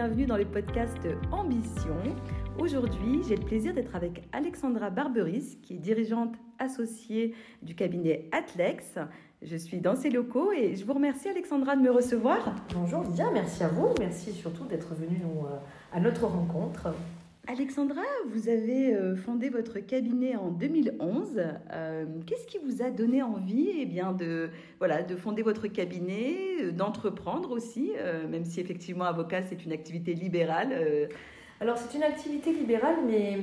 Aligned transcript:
bienvenue 0.00 0.24
dans 0.24 0.38
le 0.38 0.46
podcast 0.46 1.06
Ambition. 1.30 1.94
Aujourd'hui, 2.58 3.20
j'ai 3.28 3.36
le 3.36 3.44
plaisir 3.44 3.74
d'être 3.74 3.94
avec 3.94 4.26
Alexandra 4.32 4.88
Barberis, 4.88 5.58
qui 5.60 5.74
est 5.74 5.78
dirigeante 5.78 6.36
associée 6.58 7.34
du 7.60 7.74
cabinet 7.74 8.26
Atlex. 8.32 8.94
Je 9.42 9.56
suis 9.58 9.78
dans 9.78 9.96
ses 9.96 10.08
locaux 10.08 10.52
et 10.52 10.74
je 10.74 10.86
vous 10.86 10.94
remercie 10.94 11.28
Alexandra 11.28 11.76
de 11.76 11.82
me 11.82 11.90
recevoir. 11.90 12.54
Bonjour 12.74 13.02
Lydia, 13.02 13.30
merci 13.30 13.62
à 13.62 13.68
vous, 13.68 13.88
merci 13.98 14.32
surtout 14.32 14.64
d'être 14.64 14.94
venue 14.94 15.20
euh, 15.22 15.56
à 15.92 16.00
notre 16.00 16.24
rencontre. 16.24 16.94
Alexandra, 17.52 18.02
vous 18.28 18.48
avez 18.48 18.94
euh, 18.94 19.16
fondé 19.16 19.48
votre 19.48 19.80
cabinet 19.80 20.36
en 20.36 20.50
2011. 20.50 21.42
Euh, 21.72 22.06
qu'est-ce 22.24 22.46
qui 22.46 22.58
vous 22.58 22.80
a 22.80 22.90
donné 22.90 23.24
envie 23.24 23.70
eh 23.76 23.86
bien, 23.86 24.12
de, 24.12 24.50
voilà, 24.78 25.02
de 25.02 25.16
fonder 25.16 25.42
votre 25.42 25.66
cabinet, 25.66 26.36
euh, 26.62 26.70
d'entreprendre 26.70 27.50
aussi, 27.50 27.90
même 28.30 28.44
si 28.44 28.60
effectivement 28.60 29.04
avocat 29.04 29.42
c'est 29.42 29.64
une 29.64 29.72
activité 29.72 30.14
libérale 30.14 31.08
Alors 31.60 31.76
c'est 31.76 31.96
une 31.96 32.04
activité 32.04 32.52
libérale, 32.52 32.98
mais 33.04 33.38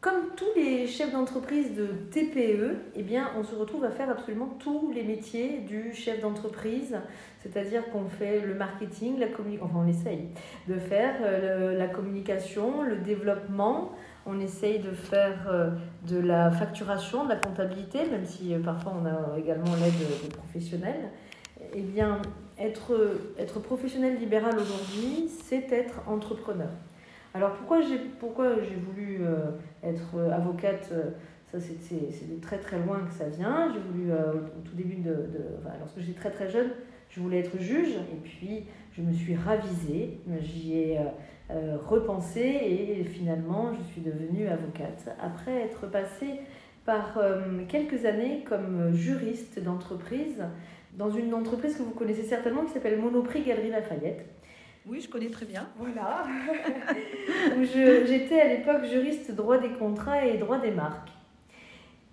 comme 0.00 0.30
tous 0.34 0.48
les 0.56 0.86
chefs 0.86 1.12
d'entreprise 1.12 1.74
de 1.74 1.88
TPE, 2.10 2.76
eh 2.94 3.02
bien, 3.02 3.30
on 3.36 3.44
se 3.44 3.54
retrouve 3.54 3.84
à 3.84 3.90
faire 3.90 4.08
absolument 4.08 4.48
tous 4.58 4.90
les 4.92 5.02
métiers 5.02 5.58
du 5.58 5.92
chef 5.92 6.22
d'entreprise. 6.22 6.96
C'est-à-dire 7.40 7.90
qu'on 7.90 8.08
fait 8.08 8.40
le 8.40 8.54
marketing, 8.54 9.18
la 9.18 9.26
communication, 9.26 9.66
enfin 9.66 9.84
on 9.84 9.88
essaye 9.88 10.28
de 10.68 10.78
faire 10.78 11.16
euh, 11.20 11.76
la 11.76 11.86
communication, 11.86 12.82
le 12.82 12.96
développement, 12.96 13.92
on 14.24 14.40
essaye 14.40 14.78
de 14.78 14.90
faire 14.90 15.46
euh, 15.50 15.70
de 16.08 16.18
la 16.18 16.50
facturation, 16.50 17.24
de 17.24 17.30
la 17.30 17.36
comptabilité, 17.36 18.06
même 18.10 18.24
si 18.24 18.54
euh, 18.54 18.58
parfois 18.58 18.94
on 19.02 19.04
a 19.04 19.38
également 19.38 19.74
l'aide 19.76 20.28
de 20.28 20.34
professionnels. 20.34 21.10
Eh 21.74 21.82
bien, 21.82 22.22
être, 22.58 23.18
être 23.38 23.60
professionnel 23.60 24.18
libéral 24.18 24.54
aujourd'hui, 24.58 25.28
c'est 25.28 25.70
être 25.72 26.00
entrepreneur. 26.06 26.70
Alors 27.32 27.52
pourquoi 27.52 27.80
j'ai 27.80 28.74
voulu 28.74 29.18
euh, 29.20 29.52
être 29.84 30.16
euh, 30.16 30.32
avocate 30.32 30.88
euh, 30.92 31.10
ça 31.52 31.60
c'est 31.60 32.28
de 32.28 32.40
très 32.40 32.58
très 32.58 32.78
loin 32.78 33.00
que 33.08 33.12
ça 33.12 33.28
vient. 33.28 33.72
J'ai 33.72 33.80
voulu 33.80 34.12
au 34.12 34.60
tout 34.64 34.74
début 34.76 34.96
de, 34.96 35.28
enfin, 35.58 35.74
lorsque 35.80 35.98
j'étais 35.98 36.18
très 36.18 36.30
très 36.30 36.48
jeune, 36.48 36.70
je 37.08 37.20
voulais 37.20 37.40
être 37.40 37.58
juge 37.58 37.96
et 37.96 38.20
puis 38.22 38.66
je 38.92 39.02
me 39.02 39.12
suis 39.12 39.34
ravisée, 39.34 40.20
j'y 40.40 40.74
ai 40.74 40.98
repensé 41.88 42.40
et 42.40 43.02
finalement 43.02 43.72
je 43.74 43.82
suis 43.92 44.00
devenue 44.00 44.46
avocate 44.46 45.12
après 45.20 45.62
être 45.62 45.90
passée 45.90 46.38
par 46.84 47.18
quelques 47.66 48.04
années 48.04 48.44
comme 48.48 48.92
juriste 48.92 49.60
d'entreprise 49.60 50.44
dans 50.96 51.10
une 51.10 51.34
entreprise 51.34 51.76
que 51.76 51.82
vous 51.82 51.90
connaissez 51.90 52.22
certainement 52.22 52.64
qui 52.64 52.74
s'appelle 52.74 53.00
Monoprix 53.00 53.42
Galerie 53.42 53.70
Lafayette. 53.70 54.24
Oui, 54.86 55.00
je 55.00 55.08
connais 55.08 55.28
très 55.28 55.46
bien. 55.46 55.68
Voilà. 55.76 56.24
J'étais 57.62 58.40
à 58.40 58.48
l'époque 58.48 58.84
juriste 58.86 59.34
droit 59.34 59.58
des 59.58 59.70
contrats 59.70 60.24
et 60.24 60.38
droit 60.38 60.58
des 60.58 60.70
marques. 60.70 61.10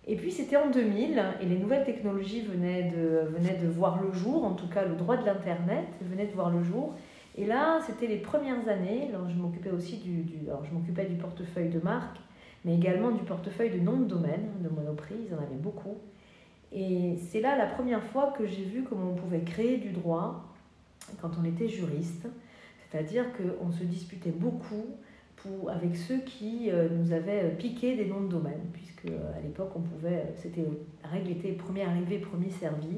Et 0.05 0.15
puis 0.15 0.31
c'était 0.31 0.55
en 0.55 0.69
2000 0.69 1.21
et 1.41 1.45
les 1.45 1.57
nouvelles 1.57 1.85
technologies 1.85 2.41
venaient 2.41 2.91
de, 2.91 3.27
venaient 3.29 3.57
de 3.57 3.67
voir 3.67 4.01
le 4.01 4.11
jour, 4.13 4.45
en 4.45 4.53
tout 4.53 4.69
cas 4.69 4.85
le 4.85 4.95
droit 4.95 5.17
de 5.17 5.25
l'Internet 5.25 5.85
venait 6.01 6.27
de 6.27 6.31
voir 6.31 6.49
le 6.49 6.63
jour. 6.63 6.95
Et 7.35 7.45
là, 7.45 7.79
c'était 7.85 8.07
les 8.07 8.17
premières 8.17 8.67
années, 8.67 9.09
alors 9.09 9.29
je 9.29 9.35
m'occupais 9.35 9.69
aussi 9.69 9.97
du, 9.97 10.25
alors 10.47 10.63
je 10.65 10.73
m'occupais 10.73 11.05
du 11.05 11.15
portefeuille 11.15 11.69
de 11.69 11.79
marque, 11.79 12.17
mais 12.63 12.75
également 12.75 13.11
du 13.11 13.23
portefeuille 13.23 13.69
de 13.69 13.79
nom 13.79 13.97
de 13.97 14.05
domaine, 14.05 14.49
de 14.61 14.69
Monoprix, 14.69 15.15
ils 15.27 15.33
en 15.33 15.37
avaient 15.37 15.55
beaucoup. 15.55 15.97
Et 16.71 17.15
c'est 17.29 17.41
là 17.41 17.57
la 17.57 17.67
première 17.67 18.03
fois 18.03 18.33
que 18.37 18.45
j'ai 18.45 18.63
vu 18.63 18.83
comment 18.83 19.11
on 19.11 19.15
pouvait 19.15 19.41
créer 19.41 19.77
du 19.77 19.89
droit 19.89 20.45
quand 21.21 21.31
on 21.39 21.45
était 21.45 21.67
juriste. 21.67 22.27
C'est-à-dire 22.97 23.25
qu'on 23.33 23.69
se 23.69 23.83
disputait 23.83 24.31
beaucoup 24.31 24.97
avec 25.69 25.95
ceux 25.95 26.17
qui 26.19 26.69
euh, 26.71 26.87
nous 26.89 27.13
avaient 27.13 27.49
piqué 27.57 27.95
des 27.95 28.05
noms 28.05 28.21
de 28.21 28.27
domaine, 28.27 28.69
puisque 28.73 29.05
euh, 29.05 29.37
à 29.37 29.41
l'époque, 29.41 29.71
on 29.75 29.81
pouvait, 29.81 30.25
c'était, 30.35 30.65
la 31.03 31.09
règle 31.09 31.31
était 31.31 31.51
premier 31.51 31.83
arrivé, 31.83 32.17
premier 32.17 32.49
servi. 32.49 32.97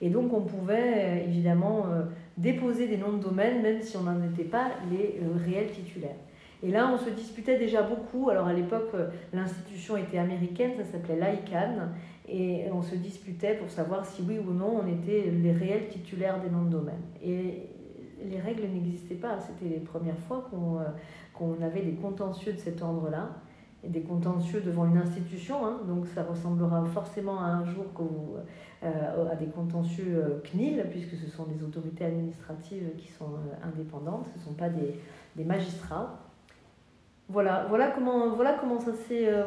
Et 0.00 0.08
donc, 0.08 0.32
on 0.32 0.42
pouvait 0.42 0.94
euh, 0.94 1.24
évidemment 1.26 1.86
déposer 2.36 2.86
des 2.86 2.96
noms 2.96 3.14
de 3.14 3.22
domaine, 3.22 3.62
même 3.62 3.82
si 3.82 3.96
on 3.96 4.04
n'en 4.04 4.22
était 4.22 4.44
pas 4.44 4.70
les 4.90 5.20
réels 5.44 5.70
titulaires. 5.70 6.16
Et 6.62 6.70
là, 6.70 6.90
on 6.92 6.96
se 6.96 7.10
disputait 7.10 7.58
déjà 7.58 7.82
beaucoup. 7.82 8.30
Alors, 8.30 8.46
à 8.46 8.52
l'époque, 8.52 8.92
l'institution 9.32 9.96
était 9.96 10.18
américaine, 10.18 10.72
ça 10.78 10.84
s'appelait 10.84 11.16
l'ICANN, 11.16 11.92
et 12.28 12.64
on 12.72 12.80
se 12.80 12.94
disputait 12.94 13.54
pour 13.54 13.70
savoir 13.70 14.06
si 14.06 14.22
oui 14.22 14.38
ou 14.38 14.52
non 14.52 14.82
on 14.82 14.86
était 14.88 15.30
les 15.30 15.52
réels 15.52 15.88
titulaires 15.88 16.40
des 16.40 16.48
noms 16.48 16.64
de 16.64 16.70
domaine. 16.70 17.02
Les 18.24 18.40
règles 18.40 18.66
n'existaient 18.68 19.14
pas. 19.14 19.38
C'était 19.40 19.72
les 19.74 19.80
premières 19.80 20.18
fois 20.18 20.46
qu'on 20.50 20.78
euh, 20.78 20.84
qu'on 21.34 21.60
avait 21.62 21.82
des 21.82 21.94
contentieux 21.94 22.54
de 22.54 22.58
cet 22.58 22.80
ordre-là, 22.80 23.28
et 23.84 23.88
des 23.88 24.00
contentieux 24.00 24.62
devant 24.62 24.86
une 24.86 24.96
institution. 24.96 25.66
Hein. 25.66 25.80
donc 25.86 26.06
ça 26.06 26.22
ressemblera 26.22 26.84
forcément 26.86 27.38
à 27.38 27.46
un 27.46 27.64
jour 27.64 27.84
euh, 28.82 29.30
à 29.30 29.34
des 29.36 29.46
contentieux 29.46 30.14
euh, 30.16 30.40
CNIL, 30.50 30.86
puisque 30.90 31.14
ce 31.14 31.30
sont 31.30 31.44
des 31.44 31.62
autorités 31.62 32.06
administratives 32.06 32.90
qui 32.96 33.08
sont 33.08 33.32
indépendantes, 33.62 34.26
ce 34.32 34.38
ne 34.38 34.44
sont 34.44 34.54
pas 34.54 34.70
des, 34.70 34.98
des, 35.36 35.44
magistrats. 35.44 36.20
Voilà, 37.28 37.66
voilà, 37.68 37.90
comment, 37.90 38.34
voilà, 38.34 38.54
comment 38.54 38.80
ça 38.80 38.92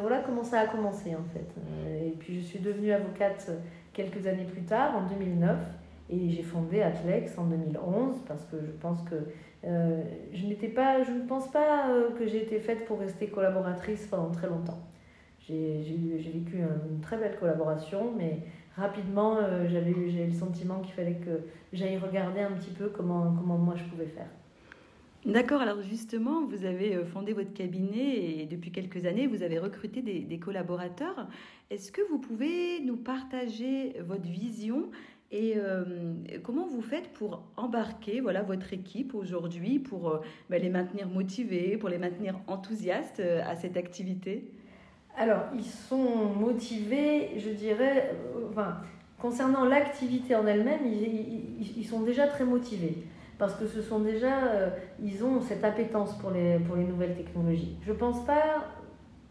voilà 0.02 0.20
comment 0.20 0.44
ça 0.44 0.60
a 0.60 0.66
commencé 0.66 1.14
en 1.14 1.24
fait. 1.32 2.06
et 2.06 2.10
puis 2.10 2.40
je 2.40 2.44
suis 2.44 2.58
devenue 2.58 2.92
avocate 2.92 3.50
quelques 3.94 4.26
années 4.26 4.44
plus 4.44 4.62
tard, 4.62 4.96
en 4.96 5.08
2009. 5.08 5.58
Et 6.10 6.28
j'ai 6.30 6.42
fondé 6.42 6.82
Atlex 6.82 7.38
en 7.38 7.46
2011 7.46 8.22
parce 8.26 8.44
que 8.46 8.56
je 8.60 8.72
pense 8.72 9.00
que 9.02 9.14
euh, 9.64 10.02
je 10.32 10.46
ne 10.46 11.26
pense 11.26 11.50
pas 11.50 11.90
euh, 11.90 12.10
que 12.18 12.26
j'ai 12.26 12.42
été 12.42 12.58
faite 12.58 12.84
pour 12.86 12.98
rester 12.98 13.28
collaboratrice 13.28 14.06
pendant 14.06 14.30
très 14.30 14.48
longtemps. 14.48 14.80
J'ai 15.40 15.82
vécu 16.32 16.58
une 16.58 17.00
très 17.00 17.16
belle 17.16 17.36
collaboration, 17.38 18.12
mais 18.16 18.38
rapidement, 18.76 19.38
euh, 19.38 19.66
j'avais 19.68 19.90
eu 19.90 20.10
le 20.26 20.32
sentiment 20.32 20.80
qu'il 20.80 20.94
fallait 20.94 21.16
que 21.16 21.40
j'aille 21.72 21.98
regarder 21.98 22.40
un 22.40 22.52
petit 22.52 22.70
peu 22.70 22.88
comment, 22.88 23.34
comment 23.34 23.58
moi 23.58 23.74
je 23.76 23.84
pouvais 23.84 24.06
faire. 24.06 24.28
D'accord, 25.26 25.60
alors 25.60 25.82
justement, 25.82 26.46
vous 26.46 26.64
avez 26.64 27.04
fondé 27.04 27.32
votre 27.34 27.52
cabinet 27.52 28.40
et 28.40 28.46
depuis 28.46 28.70
quelques 28.70 29.04
années, 29.04 29.26
vous 29.26 29.42
avez 29.42 29.58
recruté 29.58 30.02
des, 30.02 30.20
des 30.20 30.38
collaborateurs. 30.38 31.26
Est-ce 31.68 31.92
que 31.92 32.00
vous 32.08 32.18
pouvez 32.18 32.80
nous 32.80 32.96
partager 32.96 33.96
votre 34.00 34.28
vision 34.28 34.88
et 35.32 35.54
euh, 35.56 35.84
comment 36.42 36.66
vous 36.66 36.82
faites 36.82 37.12
pour 37.12 37.44
embarquer 37.56 38.20
voilà, 38.20 38.42
votre 38.42 38.72
équipe 38.72 39.14
aujourd'hui, 39.14 39.78
pour 39.78 40.08
euh, 40.08 40.20
bah, 40.48 40.58
les 40.58 40.70
maintenir 40.70 41.08
motivés, 41.08 41.76
pour 41.76 41.88
les 41.88 41.98
maintenir 41.98 42.40
enthousiastes 42.48 43.20
euh, 43.20 43.40
à 43.46 43.54
cette 43.54 43.76
activité? 43.76 44.50
Alors, 45.16 45.44
ils 45.54 45.64
sont 45.64 46.34
motivés, 46.34 47.38
je 47.38 47.50
dirais, 47.50 48.12
enfin, 48.50 48.78
concernant 49.18 49.64
l'activité 49.64 50.34
en 50.34 50.46
elle-même, 50.46 50.80
ils, 50.86 51.84
sont 51.84 52.00
déjà 52.00 52.26
très 52.26 52.44
motivés. 52.44 52.96
Parce 53.38 53.54
que 53.54 53.66
ce 53.66 53.82
sont 53.82 54.00
déjà, 54.00 54.72
ils 55.02 55.24
ont 55.24 55.40
cette 55.40 55.64
appétence 55.64 56.16
pour 56.18 56.30
les, 56.30 56.58
pour 56.58 56.76
les 56.76 56.84
nouvelles 56.84 57.16
technologies. 57.16 57.76
Je 57.82 57.92
pense 57.92 58.24
pas, 58.24 58.68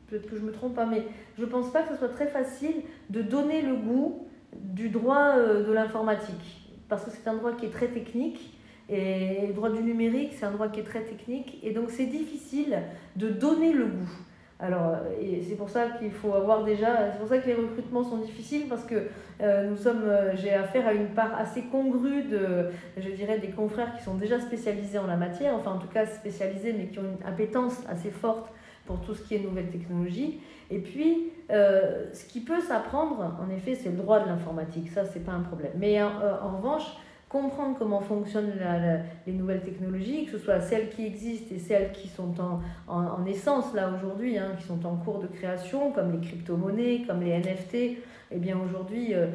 peut-être 0.07 0.29
que 0.29 0.35
je 0.35 0.41
me 0.41 0.51
trompe 0.51 0.75
pas, 0.75 0.85
mais 0.85 1.03
je 1.37 1.45
pense 1.45 1.71
pas 1.71 1.83
que 1.83 1.93
ce 1.93 1.97
soit 1.97 2.09
très 2.09 2.27
facile 2.27 2.81
de 3.09 3.21
donner 3.21 3.61
le 3.61 3.75
goût 3.75 4.27
du 4.55 4.89
droit 4.89 5.33
euh, 5.35 5.65
de 5.65 5.71
l'informatique, 5.71 6.71
parce 6.87 7.05
que 7.05 7.11
c'est 7.11 7.27
un 7.27 7.35
droit 7.35 7.53
qui 7.53 7.65
est 7.65 7.71
très 7.71 7.87
technique, 7.87 8.57
et 8.89 9.45
le 9.47 9.53
droit 9.53 9.69
du 9.69 9.83
numérique, 9.83 10.33
c'est 10.37 10.45
un 10.45 10.51
droit 10.51 10.69
qui 10.69 10.79
est 10.79 10.83
très 10.83 11.01
technique, 11.01 11.59
et 11.63 11.71
donc 11.71 11.91
c'est 11.91 12.07
difficile 12.07 12.79
de 13.15 13.29
donner 13.29 13.73
le 13.73 13.85
goût. 13.85 14.09
Alors, 14.61 14.89
euh, 14.89 15.41
c'est 15.47 15.55
pour 15.55 15.69
ça 15.69 15.87
qu'il 15.97 16.11
faut 16.11 16.33
avoir 16.33 16.65
déjà, 16.65 17.11
c'est 17.11 17.19
pour 17.19 17.29
ça 17.29 17.37
que 17.37 17.47
les 17.47 17.53
recrutements 17.53 18.03
sont 18.03 18.17
difficiles 18.17 18.67
parce 18.67 18.84
que 18.84 19.07
euh, 19.41 19.69
nous 19.69 19.78
sommes, 19.78 20.03
j'ai 20.35 20.53
affaire 20.53 20.85
à 20.85 20.93
une 20.93 21.09
part 21.09 21.34
assez 21.40 21.61
congrue 21.72 22.23
de, 22.23 22.69
je 22.97 23.09
dirais, 23.11 23.40
des 23.40 23.52
confrères 23.52 23.95
qui 23.95 24.03
sont 24.03 24.16
déjà 24.16 24.37
spécialisés 24.40 24.97
en 24.97 25.07
la 25.07 25.16
matière, 25.16 25.55
enfin 25.55 25.72
en 25.72 25.78
tout 25.78 25.87
cas 25.87 26.05
spécialisés, 26.05 26.73
mais 26.73 26.87
qui 26.87 26.99
ont 26.99 27.03
une 27.03 27.25
appétence 27.25 27.78
assez 27.87 28.09
forte 28.09 28.52
pour 28.90 29.00
tout 29.02 29.14
ce 29.14 29.22
qui 29.22 29.36
est 29.36 29.40
nouvelles 29.40 29.70
technologies. 29.70 30.40
Et 30.72 30.80
puis, 30.80 31.32
euh, 31.52 32.06
ce 32.12 32.26
qui 32.26 32.40
peut 32.40 32.59
s'apprendre, 32.59 33.38
en 33.40 33.47
effet, 33.56 33.76
c'est 33.76 33.90
le 33.90 33.97
droit 33.97 34.20
de 34.20 34.28
l'informatique. 34.28 34.90
Ça, 34.90 35.06
c'est 35.06 35.24
pas 35.24 35.32
un 35.32 35.41
problème. 35.41 35.74
Mais 35.76 36.02
en, 36.02 36.09
euh, 36.20 36.38
revanche, 36.58 36.86
comprendre 37.30 37.76
comment 37.78 38.00
fonctionnent 38.00 38.53
les 39.28 39.34
nouvelles 39.34 39.62
technologies, 39.62 40.26
que 40.26 40.32
ce 40.32 40.40
soit 40.40 40.59
celles 40.59 40.90
qui 40.90 41.06
existent 41.06 41.53
et 41.53 41.59
celles 41.59 41.91
qui 41.91 42.08
sont 42.08 42.34
en, 42.41 42.62
en, 42.88 43.24
essence 43.28 43.76
là 43.76 43.91
aujourd'hui, 43.96 44.40
hein, 44.40 44.53
qui 44.58 44.66
sont 44.66 44.84
en 44.88 44.96
cours 44.96 45.20
de 45.20 45.28
création, 45.28 45.91
comme 45.91 46.12
les 46.12 46.28
crypto-monnaies, 46.28 47.03
comme 47.06 47.22
les 47.22 47.38
NFT, 47.38 48.00
eh 48.32 48.40
bien 48.40 48.58
aujourd'hui, 48.58 49.14
euh, 49.14 49.28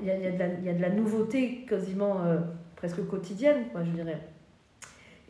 il 0.00 0.06
y, 0.06 0.08
y, 0.08 0.68
a 0.68 0.74
de 0.74 0.82
la 0.82 0.90
nouveauté 0.90 1.64
quasiment 1.68 2.16
presque 2.74 3.06
quotidienne, 3.06 3.66
quoi, 3.72 3.84
je 3.84 3.90
dirais 3.90 4.18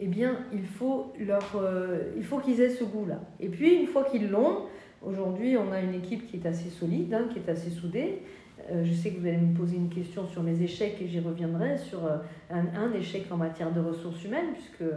eh 0.01 0.07
bien, 0.07 0.39
il 0.53 0.65
faut, 0.65 1.13
euh, 1.55 2.23
faut 2.23 2.39
qu'ils 2.39 2.61
aient 2.61 2.71
ce 2.71 2.85
goût-là. 2.85 3.21
Et 3.39 3.49
puis, 3.49 3.75
une 3.75 3.87
fois 3.87 4.05
qu'ils 4.05 4.31
l'ont, 4.31 4.63
aujourd'hui, 5.03 5.59
on 5.59 5.71
a 5.73 5.81
une 5.81 5.95
équipe 5.95 6.27
qui 6.27 6.39
est 6.39 6.47
assez 6.47 6.71
solide, 6.71 7.13
hein, 7.13 7.29
qui 7.31 7.39
est 7.39 7.51
assez 7.51 7.69
soudée. 7.69 8.23
Euh, 8.71 8.83
je 8.85 8.93
sais 8.95 9.11
que 9.11 9.21
vous 9.21 9.27
allez 9.27 9.37
me 9.37 9.55
poser 9.55 9.77
une 9.77 9.91
question 9.91 10.27
sur 10.27 10.43
mes 10.43 10.63
échecs 10.63 10.97
et 11.03 11.07
j'y 11.07 11.21
reviendrai 11.21 11.77
sur 11.77 12.07
euh, 12.07 12.17
un, 12.51 12.93
échec 12.93 13.27
en 13.31 13.37
matière 13.37 13.73
de 13.73 13.81
ressources 13.81 14.25
humaines, 14.25 14.53
puisque 14.55 14.91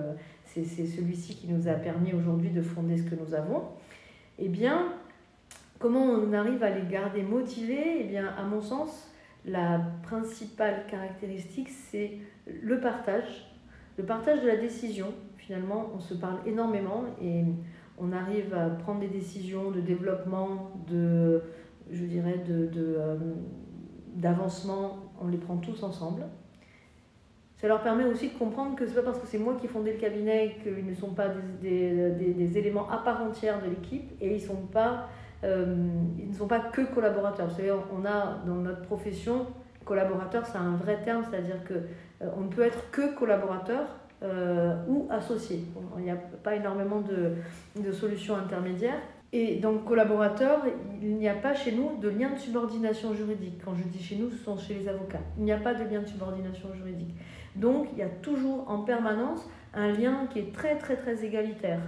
c'est 0.45 0.85
celui-ci 0.85 1.35
qui 1.35 1.47
nous 1.47 1.67
a 1.67 1.73
permis 1.73 2.13
aujourd'hui 2.13 2.49
de 2.49 2.61
fonder 2.61 2.97
ce 2.97 3.03
que 3.03 3.15
nous 3.15 3.33
avons. 3.33 3.63
Eh 4.39 4.47
bien, 4.47 4.93
comment 5.79 6.03
on 6.03 6.31
arrive 6.31 6.63
à 6.63 6.69
les 6.69 6.87
garder 6.89 7.23
motivés? 7.23 7.97
Eh 8.01 8.03
bien, 8.05 8.27
à 8.37 8.43
mon 8.43 8.61
sens, 8.61 9.11
la 9.45 9.81
principale 10.03 10.85
caractéristique, 10.89 11.69
c'est 11.69 12.11
le 12.47 12.79
partage, 12.79 13.52
le 13.97 14.03
partage 14.03 14.41
de 14.41 14.47
la 14.47 14.57
décision. 14.57 15.13
Finalement, 15.37 15.91
on 15.95 15.99
se 15.99 16.13
parle 16.13 16.37
énormément 16.45 17.03
et 17.21 17.43
on 17.97 18.11
arrive 18.11 18.53
à 18.53 18.69
prendre 18.69 19.01
des 19.01 19.07
décisions 19.07 19.71
de 19.71 19.81
développement, 19.81 20.71
de, 20.89 21.41
je 21.91 22.05
dirais, 22.05 22.43
de, 22.47 22.69
euh, 22.77 23.17
d'avancement, 24.15 25.11
on 25.21 25.27
les 25.27 25.37
prend 25.37 25.57
tous 25.57 25.83
ensemble. 25.83 26.23
Ça 27.57 27.67
leur 27.67 27.81
permet 27.81 28.03
aussi 28.05 28.29
de 28.29 28.33
comprendre 28.33 28.75
que 28.75 28.85
ce 28.85 28.89
n'est 28.89 28.95
pas 28.97 29.03
parce 29.03 29.19
que 29.19 29.27
c'est 29.27 29.37
moi 29.37 29.55
qui 29.55 29.67
ai 29.67 29.69
fondé 29.69 29.93
le 29.93 29.99
cabinet 29.99 30.57
qu'ils 30.63 30.85
ne 30.85 30.93
sont 30.93 31.13
pas 31.13 31.29
des, 31.61 32.57
éléments 32.57 32.89
à 32.89 32.97
part 32.97 33.21
entière 33.21 33.61
de 33.63 33.69
l'équipe 33.69 34.11
et 34.19 34.35
ils, 34.35 34.41
sont 34.41 34.65
pas, 34.65 35.07
euh, 35.45 35.75
ils 36.19 36.29
ne 36.29 36.33
sont 36.33 36.47
pas 36.47 36.59
que 36.59 36.81
collaborateurs. 36.93 37.47
Vous 37.47 37.55
savez, 37.55 37.71
on 37.71 38.05
a 38.05 38.41
dans 38.45 38.55
notre 38.55 38.81
profession, 38.81 39.47
collaborateur, 39.85 40.45
c'est 40.45 40.57
un 40.57 40.75
vrai 40.75 41.01
terme, 41.03 41.23
c'est-à-dire 41.29 41.63
que 41.63 41.73
euh, 41.73 42.29
on 42.37 42.41
ne 42.41 42.49
peut 42.49 42.63
être 42.63 42.91
que 42.91 43.15
collaborateur 43.15 43.87
euh, 44.23 44.75
ou 44.87 45.07
associé. 45.09 45.65
Il 45.97 46.03
n'y 46.03 46.11
a 46.11 46.15
pas 46.15 46.55
énormément 46.55 47.01
de, 47.01 47.33
de 47.81 47.91
solutions 47.91 48.35
intermédiaires. 48.35 49.01
Et 49.35 49.55
donc 49.55 49.85
collaborateur, 49.85 50.61
il 51.01 51.17
n'y 51.17 51.27
a 51.27 51.33
pas 51.33 51.55
chez 51.55 51.71
nous 51.71 51.97
de 51.99 52.07
lien 52.07 52.29
de 52.29 52.37
subordination 52.37 53.15
juridique. 53.15 53.61
Quand 53.65 53.73
je 53.75 53.83
dis 53.83 54.01
chez 54.01 54.15
nous, 54.15 54.29
ce 54.29 54.37
sont 54.37 54.57
chez 54.57 54.75
les 54.75 54.87
avocats. 54.87 55.21
Il 55.37 55.43
n'y 55.43 55.51
a 55.51 55.57
pas 55.57 55.73
de 55.73 55.83
lien 55.83 56.01
de 56.01 56.07
subordination 56.07 56.71
juridique. 56.73 57.15
Donc 57.55 57.87
il 57.93 57.97
y 57.97 58.03
a 58.03 58.09
toujours 58.09 58.69
en 58.69 58.79
permanence 58.79 59.49
un 59.73 59.91
lien 59.91 60.27
qui 60.31 60.39
est 60.39 60.53
très 60.53 60.77
très 60.77 60.95
très 60.95 61.25
égalitaire, 61.25 61.81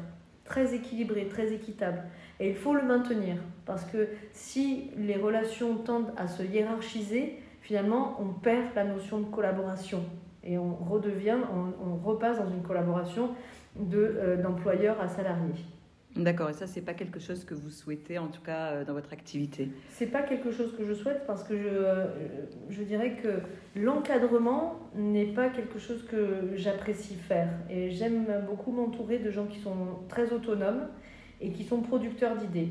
très 0.44 0.74
équilibré, 0.74 1.28
très 1.28 1.54
équitable. 1.54 2.04
Et 2.40 2.50
il 2.50 2.56
faut 2.56 2.74
le 2.74 2.82
maintenir 2.82 3.36
parce 3.66 3.86
que 3.86 4.08
si 4.32 4.90
les 4.98 5.16
relations 5.16 5.78
tendent 5.78 6.14
à 6.18 6.28
se 6.28 6.42
hiérarchiser, 6.42 7.40
finalement 7.66 8.16
on 8.22 8.28
perd 8.28 8.68
la 8.76 8.84
notion 8.84 9.20
de 9.20 9.26
collaboration 9.26 10.04
et 10.44 10.58
on 10.60 10.76
redevient, 10.76 11.38
on, 11.84 11.96
repasse 12.08 12.38
dans 12.38 12.50
une 12.50 12.62
collaboration 12.62 13.32
euh, 13.92 14.42
d'employeur 14.42 15.02
à 15.02 15.08
salarié. 15.08 15.54
D'accord, 16.16 16.52
et 16.52 16.54
ça, 16.54 16.68
c'est 16.68 16.84
pas 16.84 16.94
quelque 16.94 17.20
chose 17.20 17.44
que 17.44 17.56
vous 17.56 17.72
souhaitez, 17.72 18.20
en 18.20 18.28
tout 18.28 18.42
cas, 18.42 18.68
euh, 18.68 18.86
dans 18.86 18.94
votre 18.94 19.12
activité? 19.12 19.70
C'est 19.90 20.06
pas 20.06 20.22
quelque 20.22 20.52
chose 20.52 20.74
que 20.78 20.86
je 20.86 20.94
souhaite 20.94 21.24
parce 21.26 21.44
que 21.44 21.58
je, 21.58 21.68
euh, 21.68 22.06
je 22.70 22.84
dirais 22.84 23.18
que 23.22 23.40
l'encadrement 23.76 24.80
n'est 24.96 25.34
pas 25.34 25.50
quelque 25.50 25.80
chose 25.80 26.06
que 26.06 26.52
j'apprécie 26.56 27.16
faire. 27.16 27.50
Et 27.72 27.90
j'aime 27.90 28.28
beaucoup 28.48 28.72
m'entourer 28.72 29.18
de 29.18 29.32
gens 29.32 29.48
qui 29.48 29.60
sont 29.60 30.04
très 30.08 30.32
autonomes 30.32 30.88
et 31.42 31.52
qui 31.52 31.64
sont 31.64 31.82
producteurs 31.82 32.38
d'idées. 32.38 32.70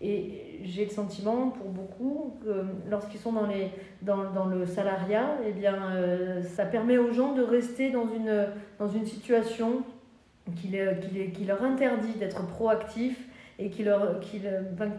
Et 0.00 0.60
j'ai 0.62 0.84
le 0.84 0.90
sentiment, 0.90 1.48
pour 1.48 1.68
beaucoup, 1.68 2.34
que 2.44 2.64
lorsqu'ils 2.90 3.20
sont 3.20 3.32
dans, 3.32 3.46
les, 3.46 3.70
dans, 4.02 4.30
dans, 4.32 4.44
le 4.44 4.66
salariat, 4.66 5.38
eh 5.46 5.52
bien, 5.52 5.92
euh, 5.92 6.42
ça 6.42 6.66
permet 6.66 6.98
aux 6.98 7.12
gens 7.12 7.32
de 7.32 7.42
rester 7.42 7.90
dans 7.90 8.06
une, 8.06 8.48
dans 8.78 8.88
une 8.88 9.06
situation 9.06 9.82
qui, 10.54 10.70
qui, 11.00 11.30
qui 11.32 11.44
leur 11.44 11.62
interdit 11.62 12.12
d'être 12.18 12.46
proactifs 12.46 13.26
et 13.58 13.70
qui, 13.70 13.84
leur, 13.84 14.20
qui, 14.20 14.42
enfin, 14.74 14.90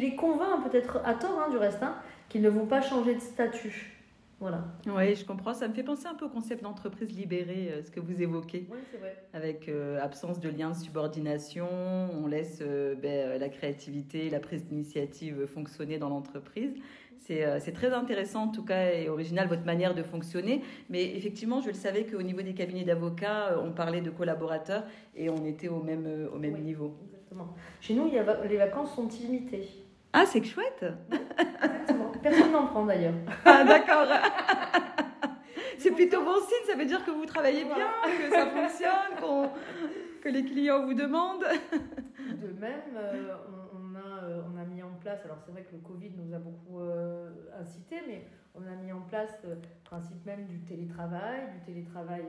les 0.00 0.14
convainc, 0.14 0.70
peut-être 0.70 1.00
à 1.04 1.14
tort 1.14 1.42
hein, 1.44 1.50
du 1.50 1.56
reste, 1.56 1.82
hein, 1.82 1.96
qu'ils 2.28 2.42
ne 2.42 2.48
vont 2.48 2.66
pas 2.66 2.80
changer 2.80 3.14
de 3.14 3.20
statut. 3.20 3.95
Voilà. 4.38 4.64
Oui, 4.86 5.14
je 5.14 5.24
comprends. 5.24 5.54
Ça 5.54 5.66
me 5.66 5.72
fait 5.72 5.82
penser 5.82 6.06
un 6.06 6.14
peu 6.14 6.26
au 6.26 6.28
concept 6.28 6.62
d'entreprise 6.62 7.10
libérée, 7.16 7.70
euh, 7.72 7.82
ce 7.82 7.90
que 7.90 8.00
vous 8.00 8.20
évoquez. 8.20 8.66
Oui, 8.70 8.78
c'est 8.90 8.98
vrai. 8.98 9.16
Avec 9.32 9.68
euh, 9.68 9.98
absence 10.02 10.40
de 10.40 10.50
lien 10.50 10.70
de 10.70 10.76
subordination, 10.76 11.68
on 12.12 12.26
laisse 12.26 12.58
euh, 12.60 12.94
ben, 12.94 13.40
la 13.40 13.48
créativité, 13.48 14.28
la 14.28 14.40
prise 14.40 14.66
d'initiative 14.66 15.46
fonctionner 15.46 15.98
dans 15.98 16.10
l'entreprise. 16.10 16.74
C'est 17.18 17.72
très 17.74 17.92
intéressant, 17.92 18.44
en 18.44 18.48
tout 18.48 18.64
cas, 18.64 18.92
et 18.92 19.08
original, 19.08 19.48
votre 19.48 19.64
manière 19.64 19.96
de 19.96 20.04
fonctionner. 20.04 20.62
Mais 20.90 21.16
effectivement, 21.16 21.60
je 21.60 21.66
le 21.66 21.74
savais 21.74 22.06
qu'au 22.06 22.22
niveau 22.22 22.40
des 22.40 22.54
cabinets 22.54 22.84
d'avocats, 22.84 23.58
on 23.64 23.72
parlait 23.72 24.00
de 24.00 24.10
collaborateurs 24.10 24.84
et 25.16 25.28
on 25.28 25.44
était 25.44 25.66
au 25.66 25.82
même, 25.82 26.28
au 26.32 26.38
même 26.38 26.62
niveau. 26.62 26.94
Exactement. 27.08 27.52
Chez 27.80 27.94
nous, 27.94 28.06
il 28.06 28.14
y 28.14 28.18
a, 28.18 28.44
les 28.44 28.58
vacances 28.58 28.94
sont 28.94 29.08
illimitées. 29.08 29.85
Ah, 30.12 30.24
c'est 30.26 30.40
que 30.40 30.46
chouette 30.46 30.84
Exactement. 31.10 32.12
Personne 32.22 32.52
n'en 32.52 32.66
prend 32.66 32.84
d'ailleurs. 32.84 33.14
Ah, 33.44 33.64
d'accord. 33.64 34.06
c'est 35.78 35.90
plutôt 35.90 36.22
bon 36.24 36.34
signe, 36.40 36.66
ça 36.66 36.74
veut 36.76 36.86
dire 36.86 37.04
que 37.04 37.10
vous 37.10 37.26
travaillez 37.26 37.64
bien, 37.64 37.88
que 38.04 38.30
ça 38.30 38.46
fonctionne, 38.46 39.50
que 40.22 40.28
les 40.28 40.44
clients 40.44 40.84
vous 40.84 40.94
demandent. 40.94 41.44
De 41.44 42.48
même, 42.60 42.96
euh, 42.96 43.34
on, 43.74 43.94
a, 43.94 44.24
euh, 44.24 44.42
on 44.52 44.58
a 44.58 44.64
mis 44.64 44.82
en 44.82 44.92
place, 45.00 45.20
alors 45.24 45.38
c'est 45.44 45.52
vrai 45.52 45.62
que 45.62 45.72
le 45.72 45.80
Covid 45.80 46.10
nous 46.16 46.34
a 46.34 46.38
beaucoup 46.38 46.80
euh, 46.80 47.30
incité, 47.60 47.96
mais 48.06 48.26
on 48.56 48.72
a 48.72 48.74
mis 48.82 48.92
en 48.92 49.00
place 49.00 49.30
le 49.44 49.56
principe 49.84 50.24
même 50.26 50.46
du 50.46 50.58
télétravail, 50.60 51.42
du 51.52 51.72
télétravail 51.72 52.22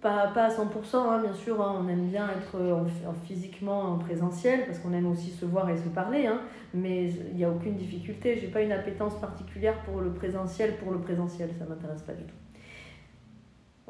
pas, 0.00 0.28
pas 0.28 0.46
à 0.46 0.48
100%, 0.48 0.96
hein, 0.96 1.22
bien 1.22 1.32
sûr, 1.32 1.62
hein, 1.62 1.80
on 1.80 1.88
aime 1.88 2.08
bien 2.08 2.28
être 2.28 2.58
physiquement 3.24 3.82
en 3.82 3.98
présentiel 3.98 4.66
parce 4.66 4.78
qu'on 4.78 4.92
aime 4.92 5.06
aussi 5.06 5.30
se 5.30 5.44
voir 5.44 5.70
et 5.70 5.76
se 5.76 5.88
parler, 5.88 6.26
hein, 6.26 6.40
mais 6.74 7.10
il 7.10 7.36
n'y 7.36 7.44
a 7.44 7.50
aucune 7.50 7.76
difficulté. 7.76 8.36
Je 8.36 8.46
n'ai 8.46 8.52
pas 8.52 8.62
une 8.62 8.72
appétence 8.72 9.18
particulière 9.20 9.80
pour 9.84 10.00
le 10.00 10.12
présentiel, 10.12 10.76
pour 10.76 10.92
le 10.92 11.00
présentiel, 11.00 11.50
ça 11.58 11.64
ne 11.64 11.70
m'intéresse 11.70 12.02
pas 12.02 12.14
du 12.14 12.24
tout. 12.24 12.39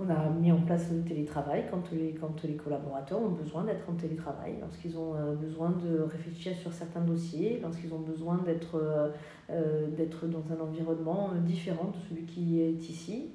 On 0.02 0.08
a 0.08 0.30
mis 0.30 0.50
en 0.50 0.62
place 0.62 0.90
le 0.90 1.02
télétravail 1.02 1.66
quand 1.70 1.92
les, 1.92 2.14
les 2.44 2.56
collaborateurs 2.56 3.20
ont 3.20 3.32
besoin 3.32 3.64
d'être 3.64 3.84
en 3.90 3.92
télétravail, 3.92 4.54
lorsqu'ils 4.58 4.96
ont 4.96 5.14
euh, 5.14 5.34
besoin 5.34 5.72
de 5.72 6.00
réfléchir 6.00 6.56
sur 6.56 6.72
certains 6.72 7.02
dossiers, 7.02 7.60
lorsqu'ils 7.60 7.92
ont 7.92 7.98
besoin 8.00 8.38
d'être 8.38 8.76
euh, 8.76 9.10
euh, 9.50 9.88
dans 10.22 10.54
un 10.54 10.60
environnement 10.60 11.32
différent 11.44 11.92
de 11.94 11.98
celui 12.08 12.24
qui 12.24 12.62
est 12.62 12.88
ici. 12.88 13.32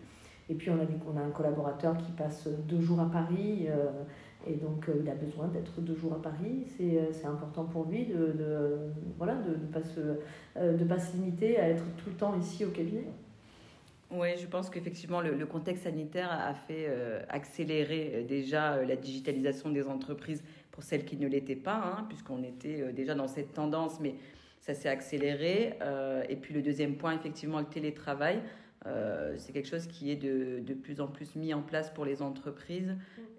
Et 0.50 0.56
puis 0.56 0.72
on 0.72 0.80
a, 0.80 1.22
a 1.22 1.24
un 1.24 1.30
collaborateur 1.30 1.98
qui 1.98 2.12
passe 2.14 2.48
deux 2.68 2.82
jours 2.82 3.00
à 3.00 3.12
Paris 3.12 3.68
et 4.46 4.54
donc 4.58 4.88
il 5.02 5.10
a 5.10 5.16
besoin 5.16 5.48
d'être 5.48 5.82
deux 5.82 5.96
jours 5.96 6.14
à 6.14 6.22
Paris. 6.22 6.66
C'est 6.78 7.26
important 7.26 7.64
pour 7.64 7.86
lui 7.86 8.06
de 8.06 8.36
de 10.56 10.84
pas 10.84 11.00
se 11.00 11.18
limiter 11.18 11.58
à 11.58 11.70
être 11.70 11.84
tout 11.98 12.12
le 12.12 12.16
temps 12.16 12.38
ici 12.40 12.64
au 12.64 12.70
cabinet. 12.70 13.08
Oui, 14.12 14.38
je 14.38 14.46
pense 14.46 14.70
qu'effectivement, 14.70 15.20
le, 15.20 15.46
contexte 15.46 15.84
sanitaire 15.84 16.32
a 16.32 16.54
fait 16.54 16.86
euh, 16.88 17.22
accélérer 17.30 18.12
euh, 18.14 18.24
déjà 18.24 18.76
euh, 18.76 18.86
la 18.86 18.96
digitalisation 18.96 19.72
des 19.72 19.88
entreprises 19.88 20.44
pour 20.72 20.84
celles 20.84 21.06
qui 21.06 21.18
ne 21.18 21.28
l'étaient 21.28 21.56
pas, 21.56 21.76
hein, 21.76 22.06
puisqu'on 22.08 22.44
était 22.44 22.94
déjà 22.94 23.16
dans 23.16 23.28
cette 23.28 23.54
tendance, 23.54 24.00
mais 24.00 24.16
ça 24.60 24.74
s'est 24.74 24.90
accéléré. 24.90 25.78
et 26.28 26.36
puis 26.36 26.54
le 26.54 26.62
deuxième 26.62 26.98
point, 26.98 27.14
effectivement, 27.14 27.60
le 27.60 27.66
télétravail. 27.66 28.42
c'est 29.38 29.54
quelque 29.54 29.70
chose 29.70 29.88
qui 29.88 30.12
est 30.12 30.18
de, 30.18 30.60
de, 30.60 30.74
plus 30.74 31.00
en 31.00 31.08
plus 31.08 31.36
mis 31.36 31.54
en 31.54 31.62
place 31.62 31.92
pour 31.92 32.04
les 32.04 32.22
entreprises 32.22 32.94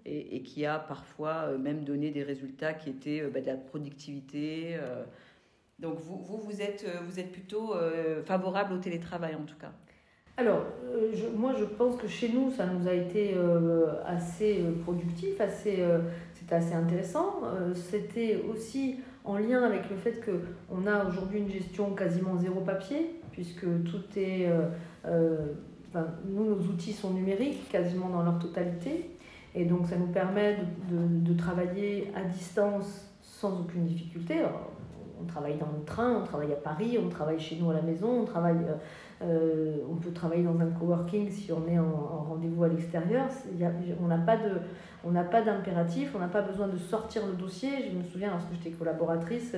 et, 0.05 0.37
et 0.37 0.41
qui 0.41 0.65
a 0.65 0.79
parfois 0.79 1.57
même 1.59 1.83
donné 1.83 2.09
des 2.11 2.23
résultats 2.23 2.73
qui 2.73 2.89
étaient 2.89 3.21
bah, 3.27 3.41
de 3.41 3.45
la 3.45 3.57
productivité. 3.57 4.77
donc 5.77 5.99
vous, 5.99 6.17
vous, 6.17 6.37
vous, 6.37 6.61
êtes, 6.61 6.87
vous 7.03 7.19
êtes 7.19 7.31
plutôt 7.31 7.75
favorable 8.25 8.73
au 8.73 8.79
télétravail 8.79 9.35
en 9.35 9.43
tout 9.43 9.57
cas? 9.57 9.73
Alors, 10.39 10.65
euh, 10.93 11.11
moi 11.35 11.53
je 11.57 11.65
pense 11.65 11.97
que 11.97 12.07
chez 12.07 12.29
nous, 12.29 12.51
ça 12.51 12.67
nous 12.67 12.87
a 12.87 12.93
été 12.93 13.33
euh, 13.35 13.87
assez 14.05 14.61
euh, 14.61 14.83
productif, 14.83 15.41
assez, 15.41 15.83
c'était 16.35 16.55
assez 16.55 16.75
intéressant. 16.75 17.41
c'était 17.73 18.43
aussi 18.49 18.97
en 19.25 19.37
lien 19.37 19.63
avec 19.63 19.89
le 19.89 19.95
fait 19.95 20.21
qu'on 20.23 20.85
a 20.85 21.05
aujourd'hui 21.05 21.39
une 21.39 21.49
gestion 21.49 21.95
quasiment 21.95 22.37
zéro 22.37 22.61
papier, 22.61 23.19
puisque 23.31 23.65
tout 23.83 24.03
est... 24.15 24.47
Nous, 26.27 26.43
nos 26.43 26.59
outils 26.59 26.93
sont 26.93 27.09
numériques 27.11 27.69
quasiment 27.69 28.09
dans 28.09 28.21
leur 28.21 28.37
totalité. 28.37 29.09
Et 29.55 29.65
donc, 29.65 29.87
ça 29.87 29.97
nous 29.97 30.11
permet 30.11 30.59
de, 30.91 31.33
travailler 31.33 32.11
à 32.15 32.21
distance 32.23 33.09
sans 33.23 33.61
aucune 33.61 33.85
difficulté. 33.85 34.35
on 35.19 35.25
travaille 35.25 35.57
dans 35.57 35.71
le 35.75 35.83
train, 35.85 36.21
on 36.21 36.23
travaille 36.23 36.53
à 36.53 36.57
Paris, 36.57 36.99
on 37.03 37.09
travaille 37.09 37.39
chez 37.39 37.55
nous 37.55 37.71
à 37.71 37.73
la 37.73 37.81
maison, 37.81 38.21
on 38.21 38.25
travaille 38.25 38.63
euh, 39.23 39.77
on 39.89 39.95
peut 39.95 40.11
travailler 40.11 40.43
dans 40.43 40.59
un 40.59 40.67
coworking 40.67 41.31
si 41.31 41.51
on 41.51 41.67
est 41.67 41.79
en, 41.79 42.25
rendez-vous 42.29 42.63
à 42.63 42.67
l'extérieur. 42.67 43.25
On 44.01 44.07
n'a 44.07 44.17
pas 44.19 44.37
de, 44.37 44.51
on 45.03 45.11
n'a 45.11 45.23
pas 45.23 45.41
d'impératif, 45.41 46.11
on 46.15 46.19
n'a 46.19 46.27
pas 46.27 46.41
besoin 46.41 46.67
de 46.67 46.77
sortir 46.77 47.25
le 47.25 47.33
dossier. 47.33 47.69
Je 47.89 47.97
me 47.97 48.03
souviens 48.03 48.29
lorsque 48.29 48.53
j'étais 48.53 48.75
collaboratrice, 48.75 49.55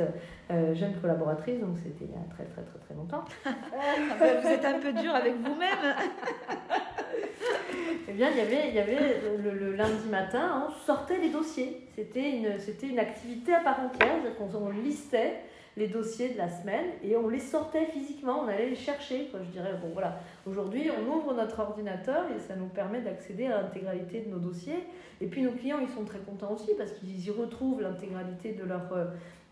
euh, 0.51 0.73
jeune 0.73 0.93
collaboratrice, 1.01 1.59
donc 1.59 1.77
c'était 1.77 2.05
il 2.05 2.11
y 2.11 2.13
a 2.13 2.33
très 2.33 2.45
très 2.45 2.61
très 2.61 2.79
très 2.79 2.95
longtemps. 2.95 3.25
Vous 4.41 4.47
êtes 4.47 4.65
un 4.65 4.79
peu 4.79 4.93
dur 4.93 5.13
avec 5.13 5.35
vous-même. 5.35 5.95
eh 8.07 8.13
bien, 8.13 8.29
il 8.31 8.37
y 8.37 8.41
avait, 8.41 8.69
il 8.69 8.75
y 8.75 8.79
avait 8.79 9.21
le, 9.43 9.75
lundi 9.75 10.07
matin, 10.09 10.67
on 10.67 10.85
sortait 10.85 11.17
les 11.17 11.29
dossiers. 11.29 11.85
C'était 11.95 12.37
une, 12.37 12.59
c'était 12.59 12.87
une 12.87 12.99
activité 12.99 13.53
à 13.55 13.59
part 13.59 13.81
entière, 13.81 14.15
on, 14.39 14.57
on 14.57 14.69
listait 14.69 15.41
les 15.77 15.87
dossiers 15.87 16.29
de 16.29 16.37
la 16.37 16.49
semaine 16.49 16.85
et 17.03 17.15
on 17.15 17.29
les 17.29 17.39
sortait 17.39 17.85
physiquement, 17.85 18.41
on 18.43 18.47
allait 18.47 18.69
les 18.69 18.75
chercher. 18.75 19.29
Je 19.33 19.51
dirais, 19.51 19.73
bon 19.81 19.89
voilà, 19.93 20.19
aujourd'hui 20.45 20.89
on 20.91 21.15
ouvre 21.15 21.33
notre 21.33 21.59
ordinateur 21.59 22.25
et 22.35 22.39
ça 22.39 22.55
nous 22.55 22.67
permet 22.67 23.01
d'accéder 23.01 23.45
à 23.45 23.61
l'intégralité 23.61 24.21
de 24.21 24.29
nos 24.29 24.39
dossiers. 24.39 24.83
Et 25.21 25.27
puis 25.27 25.41
nos 25.41 25.51
clients, 25.51 25.79
ils 25.81 25.89
sont 25.89 26.05
très 26.05 26.19
contents 26.19 26.53
aussi 26.53 26.71
parce 26.77 26.91
qu'ils 26.91 27.25
y 27.25 27.31
retrouvent 27.31 27.81
l'intégralité 27.81 28.53
de 28.53 28.63
leur... 28.63 28.91
Euh, 28.93 29.05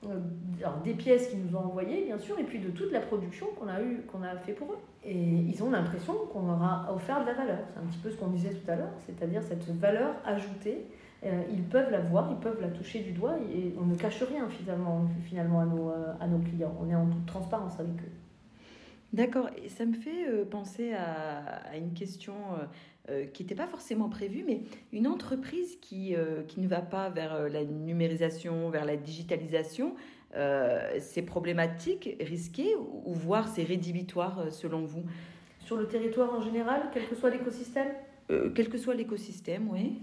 euh, 0.06 0.20
des 0.84 0.94
pièces 0.94 1.30
qu'ils 1.30 1.44
nous 1.44 1.56
ont 1.56 1.66
envoyées, 1.66 2.06
bien 2.06 2.20
sûr, 2.20 2.38
et 2.38 2.44
puis 2.44 2.60
de 2.60 2.70
toute 2.70 2.92
la 2.92 3.00
production 3.00 3.48
qu'on 3.58 3.68
a, 3.68 3.82
eu, 3.82 4.04
qu'on 4.12 4.22
a 4.22 4.36
fait 4.38 4.54
pour 4.54 4.74
eux. 4.74 4.78
Et 5.04 5.16
ils 5.16 5.64
ont 5.64 5.72
l'impression 5.72 6.14
qu'on 6.32 6.46
leur 6.46 6.62
a 6.62 6.94
offert 6.94 7.22
de 7.22 7.26
la 7.26 7.34
valeur. 7.34 7.58
C'est 7.74 7.80
un 7.80 7.84
petit 7.88 7.98
peu 7.98 8.12
ce 8.12 8.16
qu'on 8.16 8.28
disait 8.28 8.52
tout 8.52 8.70
à 8.70 8.76
l'heure, 8.76 8.92
c'est-à-dire 9.06 9.42
cette 9.42 9.68
valeur 9.80 10.14
ajoutée. 10.24 10.86
Euh, 11.26 11.44
ils 11.52 11.64
peuvent 11.64 11.92
la 11.92 12.00
voir, 12.00 12.30
ils 12.32 12.40
peuvent 12.40 12.62
la 12.62 12.70
toucher 12.70 13.00
du 13.00 13.12
doigt, 13.12 13.38
et 13.52 13.74
on 13.80 13.86
ne 13.86 13.96
cache 13.96 14.22
rien 14.24 14.48
finalement, 14.50 15.06
finalement 15.24 15.62
à, 15.62 15.66
nos, 15.66 15.90
euh, 15.90 16.14
à 16.20 16.28
nos 16.28 16.40
clients. 16.40 16.76
On 16.80 16.90
est 16.90 16.96
en 16.96 17.08
toute 17.08 17.26
transparence 17.26 17.80
avec 17.80 17.96
eux. 17.96 18.12
D'accord, 19.14 19.50
et 19.64 19.70
ça 19.70 19.86
me 19.86 19.94
fait 19.94 20.46
penser 20.52 20.94
à, 20.94 21.40
à 21.72 21.78
une 21.78 21.94
question 21.94 22.34
euh, 23.10 23.26
qui 23.26 23.44
n'était 23.44 23.56
pas 23.56 23.68
forcément 23.68 24.10
prévu, 24.10 24.44
mais 24.46 24.60
une 24.92 25.08
entreprise 25.08 25.78
qui, 25.80 26.14
euh, 26.14 26.44
qui 26.44 26.60
ne 26.60 26.68
va 26.68 26.82
pas 26.82 27.10
vers 27.10 27.34
euh, 27.36 27.48
la 27.48 27.64
numérisation, 27.64 28.70
vers 28.70 28.84
la 28.84 28.98
digitalisation, 28.98 29.96
c'est 31.00 31.24
problématique, 31.24 32.16
risqué, 32.20 32.76
ou 32.76 33.14
voire 33.14 33.48
c'est 33.48 33.64
rédhibitoire 33.64 34.52
selon 34.52 34.86
vous? 34.86 35.04
Sur 35.62 35.78
le 35.78 35.88
territoire 35.88 36.32
en 36.32 36.42
général, 36.42 36.90
quel 36.94 37.08
que 37.08 37.16
soit 37.16 37.32
l'écosystème? 37.32 37.88
Quel 38.28 38.70
que 38.70 38.78
soit 38.78 38.94
l'écosystème, 38.94 39.68
oui. 39.72 40.00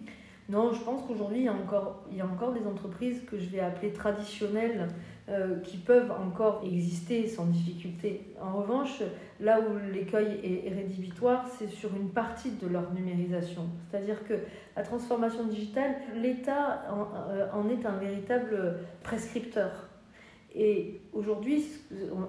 Non, 0.49 0.73
je 0.75 0.81
pense 0.81 1.03
qu'aujourd'hui, 1.07 1.41
il, 1.41 1.45
y 1.45 1.49
a 1.49 1.55
encore, 1.55 2.05
il 2.11 2.19
y 2.19 2.21
a 2.21 2.27
encore 2.27 2.53
des 2.53 2.67
entreprises 2.67 3.23
que 3.25 3.39
je 3.39 3.49
vais 3.49 3.61
appeler 3.61 3.93
traditionnelles 3.93 4.89
euh, 5.31 5.61
qui 5.61 5.79
peuvent 5.79 6.13
encore 6.13 6.63
exister 6.67 7.27
sans 7.27 7.47
difficulté. 7.47 8.35
En 8.43 8.59
revanche, 8.59 9.01
là 9.41 9.59
où 9.59 9.91
l'écueil 9.91 10.39
est, 10.45 10.69
rédhibitoire, 10.69 11.47
c'est 11.59 11.69
sur 11.69 11.97
une 11.97 12.11
partie 12.11 12.51
de 12.51 12.67
leur 12.67 12.93
numérisation. 12.93 13.63
C'est-à-dire 13.91 14.23
que 14.27 14.35
la 14.77 14.83
transformation 14.83 15.45
digitale, 15.45 15.95
l'État 16.15 16.83
en, 16.91 17.31
euh, 17.31 17.47
en, 17.55 17.71
est 17.71 17.87
un 17.87 17.97
véritable 17.97 18.81
prescripteur. 19.03 19.89
Et 20.55 21.01
aujourd'hui, 21.13 21.65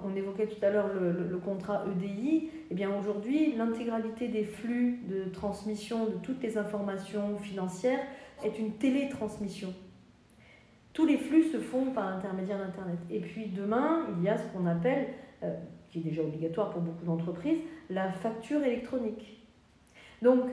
on, 0.04 0.16
évoquait 0.16 0.48
tout 0.48 0.64
à 0.64 0.70
l'heure 0.70 0.90
le, 0.92 1.38
contrat 1.38 1.84
EDI, 1.86 2.36
et 2.36 2.50
eh 2.72 2.74
bien 2.74 2.90
aujourd'hui, 2.98 3.54
l'intégralité 3.54 4.26
des 4.26 4.42
flux 4.42 5.00
de 5.08 5.30
transmission 5.30 6.06
de 6.06 6.14
toutes 6.22 6.42
les 6.42 6.58
informations 6.58 7.38
financières 7.38 8.00
est 8.44 8.58
une 8.58 8.72
télétransmission 8.72 9.72
tous 10.96 11.04
les 11.04 11.18
flux 11.18 11.42
se 11.42 11.58
font 11.58 11.90
par 11.90 12.08
l'intermédiaire 12.08 12.56
d'Internet. 12.56 12.98
Et 13.10 13.20
puis 13.20 13.48
demain, 13.48 14.06
il 14.16 14.24
y 14.24 14.30
a 14.30 14.38
ce 14.38 14.48
qu'on 14.48 14.64
appelle, 14.64 15.08
euh, 15.42 15.54
qui 15.90 15.98
est 15.98 16.02
déjà 16.02 16.22
obligatoire 16.22 16.70
pour 16.70 16.80
beaucoup 16.80 17.04
d'entreprises, 17.04 17.58
la 17.90 18.10
facture 18.12 18.64
électronique. 18.64 19.46
Donc, 20.22 20.46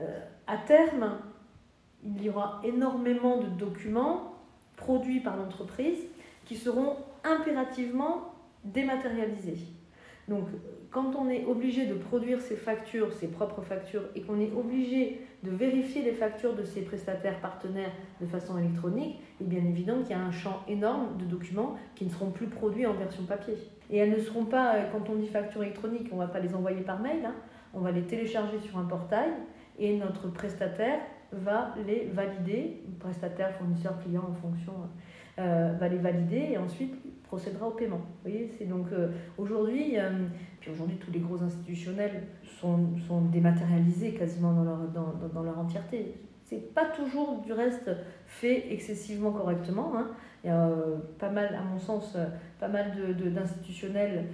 euh, 0.00 0.20
à 0.48 0.56
terme, 0.56 1.18
il 2.04 2.20
y 2.20 2.28
aura 2.28 2.60
énormément 2.64 3.38
de 3.38 3.46
documents 3.46 4.34
produits 4.74 5.20
par 5.20 5.36
l'entreprise 5.36 6.00
qui 6.50 6.56
seront 6.56 6.96
impérativement 7.22 8.34
dématérialisés. 8.64 9.68
Donc, 10.26 10.48
quand 10.90 11.14
on 11.14 11.28
est 11.28 11.44
obligé 11.44 11.86
de 11.86 11.94
produire 11.94 12.40
ses 12.40 12.56
factures, 12.56 13.12
ses 13.12 13.28
propres 13.28 13.62
factures, 13.62 14.02
et 14.16 14.22
qu'on 14.22 14.40
est 14.40 14.50
obligé 14.52 15.20
de 15.44 15.50
vérifier 15.52 16.02
les 16.02 16.10
factures 16.10 16.56
de 16.56 16.64
ses 16.64 16.82
prestataires 16.82 17.38
partenaires 17.38 17.92
de 18.20 18.26
façon 18.26 18.58
électronique, 18.58 19.20
il 19.40 19.46
est 19.46 19.60
bien 19.60 19.64
évident 19.64 20.00
qu'il 20.00 20.10
y 20.10 20.14
a 20.14 20.20
un 20.20 20.32
champ 20.32 20.64
énorme 20.66 21.18
de 21.18 21.24
documents 21.24 21.76
qui 21.94 22.04
ne 22.04 22.10
seront 22.10 22.32
plus 22.32 22.48
produits 22.48 22.84
en 22.84 22.94
version 22.94 23.22
papier. 23.22 23.54
Et 23.88 23.98
elles 23.98 24.10
ne 24.10 24.18
seront 24.18 24.44
pas, 24.44 24.74
euh, 24.74 24.90
quand 24.90 25.08
on 25.08 25.14
dit 25.14 25.28
facture 25.28 25.62
électronique, 25.62 26.08
on 26.10 26.16
ne 26.16 26.22
va 26.22 26.26
pas 26.26 26.40
les 26.40 26.52
envoyer 26.52 26.80
par 26.80 26.98
mail, 26.98 27.24
hein. 27.24 27.34
on 27.74 27.78
va 27.80 27.92
les 27.92 28.02
télécharger 28.02 28.58
sur 28.58 28.76
un 28.76 28.86
portail 28.86 29.30
et 29.78 29.96
notre 29.96 30.26
prestataire 30.32 30.98
va 31.30 31.76
les 31.86 32.06
valider, 32.06 32.82
prestataire, 32.98 33.54
fournisseur, 33.54 34.02
client 34.02 34.24
en 34.28 34.34
fonction, 34.34 34.72
euh, 35.40 35.72
va 35.78 35.88
les 35.88 35.96
valider 35.96 36.50
et 36.52 36.58
ensuite 36.58 36.94
procédera 37.22 37.68
au 37.68 37.70
paiement. 37.70 37.96
Vous 37.96 38.30
voyez, 38.30 38.50
c'est 38.58 38.66
donc 38.66 38.86
euh, 38.92 39.08
aujourd'hui, 39.38 39.98
euh, 39.98 40.10
puis 40.60 40.70
aujourd'hui 40.70 40.96
tous 40.96 41.10
les 41.10 41.20
gros 41.20 41.42
institutionnels 41.42 42.24
sont, 42.60 42.90
dématérialisés 43.32 44.12
quasiment 44.12 44.52
dans 44.52 44.64
leur, 44.64 44.88
dans, 44.88 45.14
dans 45.32 45.42
leur 45.42 45.58
entièreté. 45.58 46.14
C'est 46.44 46.74
pas 46.74 46.84
toujours 46.84 47.40
du 47.40 47.52
reste 47.52 47.90
fait 48.26 48.72
excessivement 48.72 49.30
correctement. 49.30 49.92
Hein. 49.96 50.08
Il 50.44 50.48
y 50.48 50.50
a 50.50 50.68
pas 51.18 51.30
mal, 51.30 51.54
à 51.54 51.62
mon 51.62 51.78
sens, 51.78 52.16
pas 52.58 52.68
mal 52.68 52.92
d'institutionnels 53.16 54.24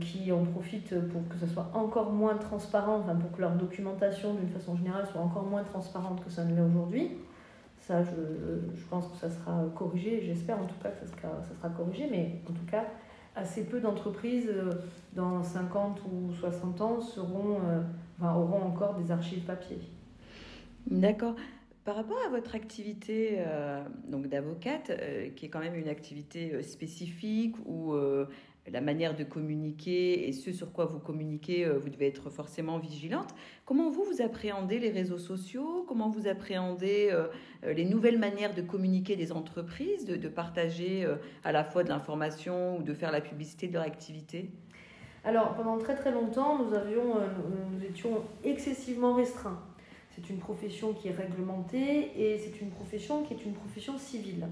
qui 0.00 0.32
en 0.32 0.44
profitent 0.44 0.98
pour 1.08 1.28
que 1.28 1.36
ça 1.36 1.46
soit 1.46 1.70
encore 1.74 2.12
moins 2.12 2.34
transparent, 2.36 2.96
enfin 2.96 3.14
pour 3.14 3.30
que 3.30 3.40
leur 3.40 3.52
documentation 3.52 4.34
d'une 4.34 4.48
façon 4.48 4.74
générale 4.76 5.06
soit 5.06 5.20
encore 5.20 5.44
moins 5.44 5.62
transparente 5.62 6.24
que 6.24 6.30
ça 6.30 6.44
ne 6.44 6.56
l'est 6.56 6.62
aujourd'hui. 6.62 7.18
Ça, 7.86 8.02
je, 8.02 8.10
je, 8.74 8.84
pense 8.86 9.08
que 9.08 9.16
ça 9.18 9.28
sera 9.28 9.62
corrigé, 9.74 10.22
j'espère 10.24 10.58
en 10.58 10.64
tout 10.64 10.74
cas 10.82 10.88
que 10.88 11.06
ça 11.06 11.54
sera, 11.54 11.68
corrigé, 11.68 12.08
mais 12.10 12.40
en 12.48 12.54
tout 12.54 12.64
cas, 12.64 12.84
assez 13.36 13.64
peu 13.64 13.78
d'entreprises 13.78 14.48
euh, 14.48 14.70
dans 15.12 15.42
50 15.42 16.00
ou 16.10 16.32
60 16.32 16.80
ans 16.80 17.00
seront, 17.02 17.58
euh, 17.66 17.82
enfin, 18.18 18.34
auront 18.36 18.62
encore 18.62 18.94
des 18.94 19.10
archives 19.10 19.44
papier. 19.44 19.78
D'accord. 20.86 21.36
Par 21.84 21.96
rapport 21.96 22.16
à 22.26 22.30
votre 22.30 22.54
activité 22.54 23.36
euh, 23.40 23.84
d'avocate, 24.08 24.90
qui 25.36 25.44
est 25.44 25.48
quand 25.50 25.60
même 25.60 25.74
une 25.74 25.88
activité 25.88 26.62
spécifique 26.62 27.56
où 27.66 27.94
la 28.72 28.80
manière 28.80 29.14
de 29.14 29.24
communiquer 29.24 30.26
et 30.26 30.32
ce 30.32 30.52
sur 30.52 30.72
quoi 30.72 30.86
vous 30.86 30.98
communiquez, 30.98 31.66
euh, 31.66 31.78
vous 31.78 31.90
devez 31.90 32.06
être 32.06 32.30
forcément 32.30 32.78
vigilante. 32.78 33.34
Comment 33.66 33.90
vous, 33.90 34.04
vous 34.04 34.22
appréhendez 34.22 34.78
les 34.78 34.90
réseaux 34.90 35.18
sociaux? 35.18 35.84
Comment 35.86 36.08
vous 36.08 36.26
appréhendez 36.26 37.10
euh, 37.12 37.26
euh, 37.64 37.74
les 37.74 37.84
nouvelles 37.84 38.18
manières 38.18 38.54
de 38.54 38.62
communiquer 38.62 39.16
des 39.16 39.32
entreprises, 39.32 40.06
de, 40.06 40.28
partager 40.28 41.06
à 41.44 41.52
la 41.52 41.62
fois 41.62 41.84
de 41.84 41.90
l'information 41.90 42.78
ou 42.78 42.82
de 42.82 42.94
faire 42.94 43.12
la 43.12 43.20
publicité 43.20 43.68
de 43.68 43.74
leur 43.74 43.82
activité? 43.82 44.50
Alors, 45.22 45.54
pendant 45.54 45.78
très 45.78 45.94
très 45.94 46.10
longtemps, 46.10 46.58
nous, 46.58 46.74
avions, 46.74 47.14
nous 47.72 47.84
étions 47.84 48.22
excessivement 48.42 49.14
restreints. 49.14 49.62
C'est 50.10 50.28
une 50.30 50.38
profession 50.38 50.92
qui 50.92 51.08
est 51.08 51.12
réglementée 51.12 52.10
et 52.16 52.38
c'est 52.38 52.60
une 52.60 52.70
profession 52.70 53.22
qui 53.22 53.34
est 53.34 53.44
une 53.44 53.52
profession 53.52 53.96
civile. 53.98 54.48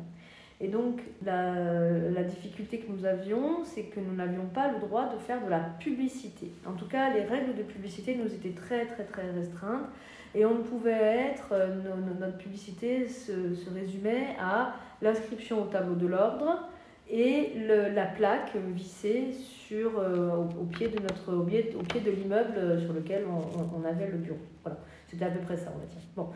Et 0.62 0.68
donc, 0.68 1.00
la, 1.26 2.22
difficulté 2.22 2.78
que 2.78 2.92
nous 2.92 3.04
avions, 3.04 3.64
c'est 3.64 3.82
que 3.82 3.98
nous 3.98 4.14
n'avions 4.14 4.46
pas 4.46 4.70
le 4.70 4.78
droit 4.78 5.12
de 5.12 5.18
faire 5.18 5.44
de 5.44 5.50
la 5.50 5.58
publicité. 5.58 6.52
En 6.64 6.74
tout 6.74 6.86
cas, 6.86 7.12
les 7.12 7.22
règles 7.22 7.56
de 7.56 7.64
publicité 7.64 8.14
nous 8.14 8.32
étaient 8.32 8.54
très, 8.54 8.86
très, 8.86 9.02
très 9.02 9.28
restreintes. 9.32 9.88
Et 10.36 10.46
on 10.46 10.54
ne 10.54 10.62
pouvait 10.62 11.32
être, 11.32 11.48
euh, 11.50 11.74
notre 12.18 12.38
publicité 12.38 13.08
se, 13.08 13.32
résumait 13.74 14.36
à 14.40 14.76
l'inscription 15.02 15.62
au 15.62 15.66
tableau 15.66 15.96
de 15.96 16.06
l'ordre 16.06 16.68
et 17.10 17.52
la 17.66 18.06
plaque 18.06 18.54
vissée 18.74 19.32
sur, 19.32 19.98
euh, 19.98 20.36
au, 20.58 20.64
pied 20.64 20.88
de 20.88 21.00
notre, 21.00 21.34
au 21.34 21.42
pied, 21.42 22.00
de 22.00 22.10
l'immeuble 22.10 22.80
sur 22.80 22.92
lequel 22.92 23.24
on, 23.28 23.80
on, 23.80 23.84
avait 23.84 24.06
le 24.06 24.18
bureau. 24.18 24.38
Voilà, 24.62 24.78
c'était 25.08 25.24
à 25.24 25.30
peu 25.30 25.40
près 25.40 25.56
ça, 25.56 25.72
on 25.74 25.78
va 25.78 25.86
dire. 25.86 26.00
Bon. 26.16 26.28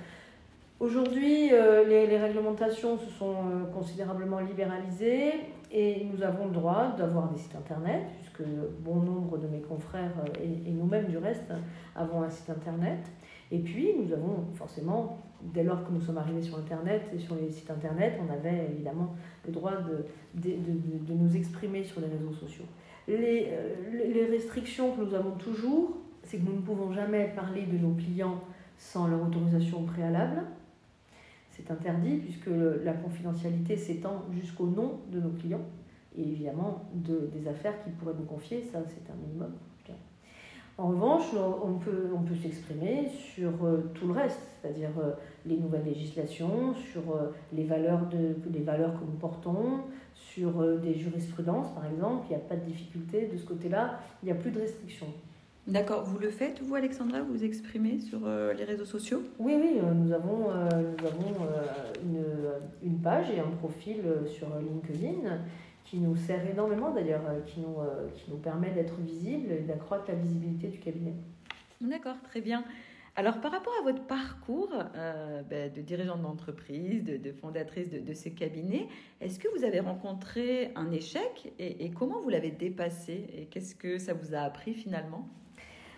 Aujourd'hui, 0.78 1.54
euh, 1.54 1.86
les, 1.86 2.18
réglementations 2.18 2.98
se 2.98 3.08
sont 3.08 3.32
euh, 3.32 3.64
considérablement 3.72 4.40
libéralisées 4.40 5.32
et 5.72 6.04
nous 6.04 6.22
avons 6.22 6.48
le 6.48 6.52
droit 6.52 6.94
d'avoir 6.98 7.32
des 7.32 7.38
sites 7.38 7.56
internet, 7.56 8.02
puisque 8.20 8.46
bon 8.80 8.96
nombre 8.96 9.38
de 9.38 9.46
mes 9.46 9.62
confrères 9.62 10.12
euh, 10.18 10.44
et, 10.66 10.70
nous-mêmes 10.70 11.06
du 11.06 11.16
reste 11.16 11.50
avons 11.94 12.20
un 12.20 12.28
site 12.28 12.50
internet. 12.50 12.98
Et 13.50 13.58
puis, 13.58 13.94
nous 13.98 14.12
avons 14.12 14.44
forcément, 14.52 15.16
dès 15.40 15.62
lors 15.62 15.82
que 15.82 15.90
nous 15.90 16.00
sommes 16.02 16.18
arrivés 16.18 16.42
sur 16.42 16.58
internet 16.58 17.04
et 17.14 17.18
sur 17.18 17.36
les 17.36 17.50
sites 17.50 17.70
internet, 17.70 18.20
on 18.20 18.30
avait 18.30 18.66
évidemment 18.70 19.14
le 19.46 19.52
droit 19.52 19.76
de, 19.76 20.04
de, 20.34 20.56
de, 21.06 21.14
nous 21.14 21.36
exprimer 21.36 21.84
sur 21.84 22.02
les 22.02 22.08
réseaux 22.08 22.34
sociaux. 22.34 22.66
Les, 23.08 23.50
les 24.12 24.26
restrictions 24.26 24.94
que 24.94 25.00
nous 25.00 25.14
avons 25.14 25.30
toujours, 25.30 25.96
c'est 26.22 26.36
que 26.36 26.44
nous 26.44 26.56
ne 26.56 26.60
pouvons 26.60 26.92
jamais 26.92 27.32
parler 27.34 27.62
de 27.62 27.78
nos 27.78 27.94
clients 27.94 28.42
sans 28.76 29.06
leur 29.06 29.22
autorisation 29.22 29.84
préalable 29.84 30.42
c'est 31.56 31.70
interdit 31.70 32.18
puisque 32.18 32.50
la 32.84 32.92
confidentialité 32.92 33.76
s'étend 33.76 34.24
jusqu'au 34.32 34.66
nom 34.66 35.00
de 35.10 35.20
nos 35.20 35.30
clients 35.30 35.64
et 36.16 36.22
évidemment 36.22 36.84
de, 36.94 37.30
des 37.32 37.48
affaires 37.48 37.82
qu'ils 37.82 37.92
pourraient 37.94 38.14
nous 38.18 38.24
confier, 38.24 38.62
ça 38.62 38.80
c'est 38.86 39.10
un 39.10 39.16
minimum. 39.16 39.52
En 40.78 40.88
revanche, 40.88 41.24
on 41.34 41.78
peut, 41.78 42.34
s'exprimer 42.42 43.08
sur 43.08 43.64
euh, 43.64 43.90
tout 43.94 44.08
le 44.08 44.12
reste, 44.12 44.40
c'est-à-dire 44.60 44.90
euh, 44.98 45.12
les 45.46 45.56
nouvelles 45.56 45.86
législations, 45.86 46.74
sur 46.74 47.16
euh, 47.16 47.32
les, 47.54 47.64
valeurs 47.64 48.02
les 48.52 48.60
valeurs 48.60 48.92
que 48.92 49.04
nous 49.06 49.18
portons, 49.18 49.80
sur 50.12 50.78
des 50.80 50.92
jurisprudences 50.94 51.70
par 51.74 51.86
exemple. 51.86 52.26
Il 52.28 52.36
n'y 52.36 52.42
a 52.42 52.44
pas 52.44 52.56
de 52.56 52.66
difficulté 52.66 53.26
de 53.26 53.38
ce 53.38 53.46
côté-là, 53.46 54.00
il 54.22 54.26
n'y 54.26 54.32
a 54.32 54.34
plus 54.34 54.50
de 54.50 54.60
restrictions. 54.60 55.06
D'accord, 55.66 56.04
vous 56.04 56.18
le 56.18 56.30
faites, 56.30 56.62
vous 56.62 56.74
Alexandra, 56.74 57.22
vous 57.22 57.32
vous 57.32 57.44
exprimez 57.44 57.98
sur 57.98 58.20
euh, 58.24 58.52
les 58.52 58.64
réseaux 58.64 58.84
sociaux? 58.84 59.22
Oui, 59.38 59.54
oui, 59.60 59.78
euh, 59.82 59.92
nous 59.92 60.12
avons, 60.12 60.50
euh, 60.50 60.68
nous 60.70 61.06
avons 61.06 61.48
une, 62.04 62.24
une, 62.82 63.00
page 63.00 63.30
et 63.30 63.40
un 63.40 63.50
profil 63.50 64.02
sur 64.26 64.48
LinkedIn 64.58 65.40
qui 65.84 65.98
nous 65.98 66.16
sert 66.16 66.48
énormément 66.48 66.90
d'ailleurs, 66.90 67.22
qui, 67.46 67.60
nous, 67.60 67.78
qui 68.14 68.30
nous 68.30 68.38
permet 68.38 68.70
d'être 68.70 68.94
visible 69.00 69.52
et 69.52 69.60
d'accroître 69.60 70.04
la 70.08 70.14
visibilité 70.14 70.68
du 70.68 70.78
cabinet. 70.78 71.14
D'accord, 71.80 72.16
très 72.22 72.40
bien. 72.40 72.64
Alors, 73.18 73.40
par 73.40 73.50
rapport 73.50 73.72
à 73.80 73.82
votre 73.82 74.02
parcours 74.02 74.74
euh, 74.94 75.42
ben, 75.42 75.72
de 75.72 75.80
dirigeante 75.80 76.20
d'entreprise, 76.20 77.02
de, 77.02 77.32
fondatrice 77.32 77.88
de, 77.90 78.12
ce 78.12 78.28
cabinet, 78.28 78.88
est-ce 79.22 79.38
que 79.38 79.48
vous 79.56 79.64
avez 79.64 79.80
rencontré 79.80 80.70
un 80.76 80.90
échec 80.90 81.50
et, 81.58 81.90
comment 81.90 82.20
vous 82.20 82.28
l'avez 82.28 82.50
dépassé? 82.50 83.26
Et 83.34 83.46
qu'est-ce 83.46 83.74
que 83.74 83.96
ça 83.96 84.12
vous 84.12 84.34
a 84.34 84.40
appris 84.40 84.74
finalement? 84.74 85.26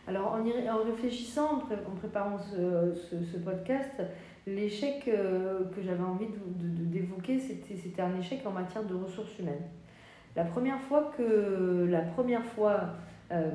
Alors, 0.09 0.39
en, 0.39 0.85
réfléchissant, 0.85 1.57
en, 1.57 1.97
préparant 1.97 2.39
ce, 2.39 3.37
podcast, 3.45 4.03
l'échec 4.47 5.07
euh, 5.07 5.65
que 5.77 5.83
j'avais 5.83 6.03
envie 6.03 6.29
d'évoquer, 6.57 7.39
c'était 7.39 8.01
un 8.01 8.19
échec 8.19 8.41
en 8.47 8.53
matière 8.53 8.85
de 8.85 8.95
ressources 8.95 9.39
humaines. 9.39 9.67
La 10.35 10.45
première 10.45 10.81
fois 10.81 11.13
que, 11.15 11.23
euh, 13.31 13.49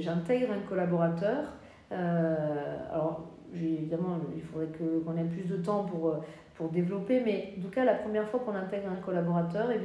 j'intègre 0.00 0.52
un 0.52 0.68
collaborateur, 0.68 1.44
euh, 1.92 2.76
alors, 2.92 3.30
évidemment, 3.54 4.18
il 4.34 4.42
faudrait 4.42 4.66
qu'on 4.66 5.16
ait 5.16 5.24
plus 5.24 5.44
de 5.44 5.58
temps 5.58 5.84
pour, 5.84 6.16
pour 6.56 6.70
développer, 6.70 7.20
mais 7.24 7.54
en 7.56 7.62
tout 7.62 7.70
cas, 7.70 7.84
la 7.84 7.94
première 7.94 8.28
fois 8.28 8.40
qu'on 8.40 8.56
intègre 8.56 8.90
un 8.90 9.00
collaborateur, 9.00 9.68
eh 9.70 9.78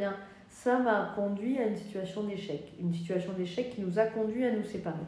ça 0.50 0.79
m'a 0.79 1.13
conduit 1.15 1.60
à 1.60 1.67
une 1.67 1.75
situation 1.75 2.24
d'échec. 2.24 2.74
Une 2.79 2.94
situation 2.94 3.34
d'échec 3.34 3.75
qui 3.75 3.82
nous 3.82 4.00
a 4.00 4.05
conduit 4.05 4.44
à 4.44 4.51
nous 4.51 4.63
séparer. 4.63 5.05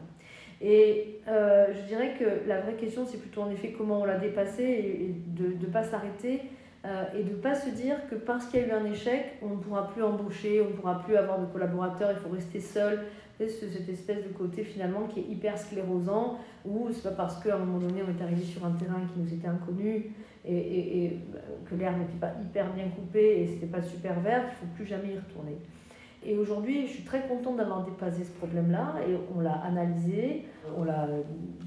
Et 0.60 1.20
euh, 1.28 1.66
je 1.72 1.86
dirais 1.86 2.14
que 2.18 2.48
la 2.48 2.60
vraie 2.60 2.74
question, 2.74 3.06
c'est 3.06 3.18
plutôt 3.18 3.42
en 3.42 3.50
effet 3.50 3.74
comment 3.76 4.00
on 4.00 4.04
l'a 4.04 4.18
dépassé 4.18 4.62
et, 4.62 5.14
de 5.26 5.54
ne 5.54 5.72
pas 5.72 5.84
s'arrêter 5.84 6.42
et 7.14 7.22
de 7.22 7.32
ne 7.32 7.36
pas 7.36 7.54
se 7.54 7.68
dire 7.68 7.96
que 8.08 8.14
parce 8.14 8.46
qu'il 8.46 8.60
y 8.60 8.62
a 8.62 8.68
eu 8.68 8.70
un 8.70 8.84
échec, 8.86 9.34
on 9.42 9.50
ne 9.50 9.56
pourra 9.56 9.88
plus 9.88 10.02
embaucher, 10.02 10.62
on 10.62 10.70
ne 10.70 10.72
pourra 10.72 11.00
plus 11.00 11.16
avoir 11.16 11.38
de 11.38 11.44
collaborateurs, 11.44 12.12
il 12.12 12.16
faut 12.16 12.30
rester 12.30 12.60
seul, 12.60 13.00
cette 13.46 13.88
espèce 13.88 14.24
de 14.24 14.30
côté 14.30 14.64
finalement 14.64 15.06
qui 15.06 15.20
est 15.20 15.24
hyper 15.24 15.58
sclérosant, 15.58 16.38
où 16.64 16.88
c'est 16.92 17.02
pas 17.02 17.14
parce 17.14 17.42
qu'à 17.42 17.54
un 17.54 17.58
moment 17.58 17.78
donné 17.78 18.02
on 18.02 18.18
est 18.18 18.22
arrivé 18.22 18.42
sur 18.42 18.64
un 18.64 18.72
terrain 18.72 19.00
qui 19.12 19.20
nous 19.20 19.32
était 19.32 19.48
inconnu 19.48 20.12
et, 20.44 21.12
euh, 21.34 21.38
que 21.68 21.74
l'herbe 21.74 21.98
n'était 21.98 22.18
pas 22.18 22.32
hyper 22.42 22.72
bien 22.72 22.88
coupée 22.88 23.42
et 23.42 23.46
c'était 23.46 23.66
pas 23.66 23.82
super 23.82 24.18
vert 24.20 24.48
qu'il 24.48 24.56
faut 24.56 24.74
plus 24.74 24.86
jamais 24.86 25.14
y 25.14 25.18
retourner. 25.18 25.56
Et 26.28 26.36
aujourd'hui, 26.36 26.86
je 26.86 26.92
suis 26.92 27.04
très 27.04 27.26
contente 27.26 27.56
d'avoir 27.56 27.86
dépassé 27.86 28.22
ce 28.22 28.32
problème-là 28.32 28.96
et 29.08 29.16
on 29.34 29.40
l'a 29.40 29.54
analysé, 29.64 30.44
on 30.76 30.84
l'a 30.84 31.08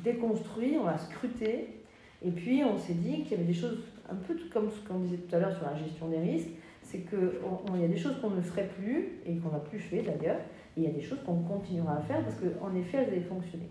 déconstruit, 0.03 0.77
on 0.80 0.86
l'a 0.86 1.00
scruté. 1.00 1.82
Et 2.24 2.30
puis 2.30 2.63
on 2.63 2.77
s'est 2.77 2.94
dit 2.94 3.24
qu'il 3.24 3.32
y 3.32 3.34
avait 3.34 3.46
des 3.46 3.56
choses, 3.56 3.80
un 4.08 4.13
peu 4.13 4.36
comme 4.53 4.70
ce 4.70 4.88
qu'on 4.88 5.00
disait 5.00 5.18
tout 5.18 5.36
à 5.36 5.39
l'heure 5.39 5.56
sur 5.56 5.65
la 5.65 5.75
gestion 5.75 6.10
des 6.10 6.20
risques, 6.20 6.51
c'est 6.84 7.00
qu'il 7.00 7.82
y 7.82 7.84
a 7.84 7.88
des 7.88 7.98
choses 7.98 8.22
qu'on 8.22 8.30
ne 8.30 8.41
ferait 8.41 8.70
plus 8.80 9.22
et 9.25 9.36
qu'on 9.38 9.50
n'a 9.50 9.58
plus 9.58 9.80
fait 9.80 10.03
d'ailleurs, 10.03 10.38
et 10.77 10.82
il 10.82 10.84
y 10.84 10.88
a 10.88 10.91
des 10.91 11.01
choses 11.01 11.24
qu'on 11.25 11.41
continuera 11.41 11.96
à 11.96 12.01
faire 12.01 12.24
parce 12.24 12.36
qu'en 12.36 12.75
effet, 12.75 13.00
elles 13.00 13.13
avaient 13.13 13.22
fonctionné. 13.22 13.68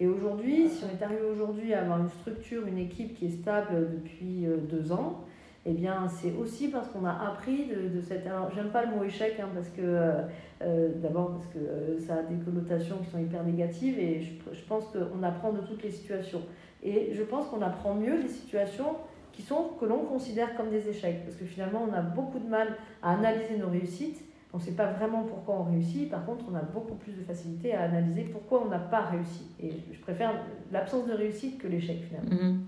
Et 0.00 0.08
aujourd'hui, 0.08 0.68
si 0.68 0.82
on 0.84 0.98
est 0.98 1.02
arrivé 1.02 1.22
aujourd'hui 1.32 1.74
à 1.74 1.82
avoir 1.82 2.00
une 2.00 2.08
structure, 2.08 2.66
une 2.66 2.78
équipe 2.78 3.14
qui 3.14 3.26
est 3.26 3.40
stable 3.40 4.00
depuis 4.02 4.46
euh, 4.46 4.56
deux 4.56 4.90
ans, 4.90 5.24
eh 5.68 5.72
bien, 5.72 6.08
c'est 6.08 6.32
aussi 6.32 6.68
parce 6.68 6.88
qu'on 6.88 7.04
a 7.04 7.12
appris 7.12 7.66
de, 7.66 8.00
cette. 8.00 8.26
Alors, 8.26 8.50
j'aime 8.54 8.70
pas 8.70 8.84
le 8.84 8.96
mot 8.96 9.04
échec, 9.04 9.38
hein, 9.38 9.48
parce 9.54 9.68
que, 9.68 9.82
euh, 9.82 10.22
euh, 10.62 10.88
d'abord, 10.96 11.32
parce 11.32 11.46
que 11.46 11.98
ça 11.98 12.16
a 12.16 12.22
des 12.22 12.42
connotations 12.42 12.96
qui 12.98 13.10
sont 13.10 13.18
hyper 13.18 13.44
négatives, 13.44 13.98
et 13.98 14.20
je, 14.20 14.64
pense 14.66 14.84
qu'on 14.86 15.22
apprend 15.22 15.52
de 15.52 15.60
toutes 15.60 15.82
les 15.82 15.90
situations. 15.90 16.42
Et 16.82 17.10
je 17.12 17.22
pense 17.22 17.48
qu'on 17.48 17.60
apprend 17.60 17.94
mieux 17.94 18.22
des 18.22 18.28
situations 18.28 18.96
qui 19.32 19.42
sont, 19.42 19.70
que 19.78 19.84
l'on 19.84 20.04
considère 20.04 20.56
comme 20.56 20.70
des 20.70 20.88
échecs, 20.88 21.24
parce 21.24 21.36
que 21.36 21.44
finalement, 21.44 21.86
on 21.88 21.92
a 21.92 22.00
beaucoup 22.00 22.38
de 22.38 22.48
mal 22.48 22.68
à 23.02 23.12
analyser 23.12 23.58
nos 23.58 23.68
réussites 23.68 24.24
on 24.52 24.56
ne 24.56 24.62
sait 24.62 24.72
pas 24.72 24.92
vraiment 24.92 25.24
pourquoi 25.24 25.56
on 25.56 25.64
réussit, 25.64 26.10
par 26.10 26.24
contre, 26.24 26.46
on 26.50 26.54
a 26.54 26.62
beaucoup 26.62 26.94
plus 26.94 27.12
de 27.12 27.22
facilité 27.22 27.74
à 27.74 27.82
analyser 27.82 28.24
pourquoi 28.24 28.62
on 28.64 28.70
n'a 28.70 28.78
pas 28.78 29.02
réussi. 29.02 29.44
Et 29.60 29.72
je 29.92 30.00
préfère 30.00 30.32
l'absence 30.72 31.06
de 31.06 31.12
réussite 31.12 31.58
que 31.58 31.68
l'échec 31.68 32.02
finalement. 32.04 32.42
Mhm. 32.42 32.60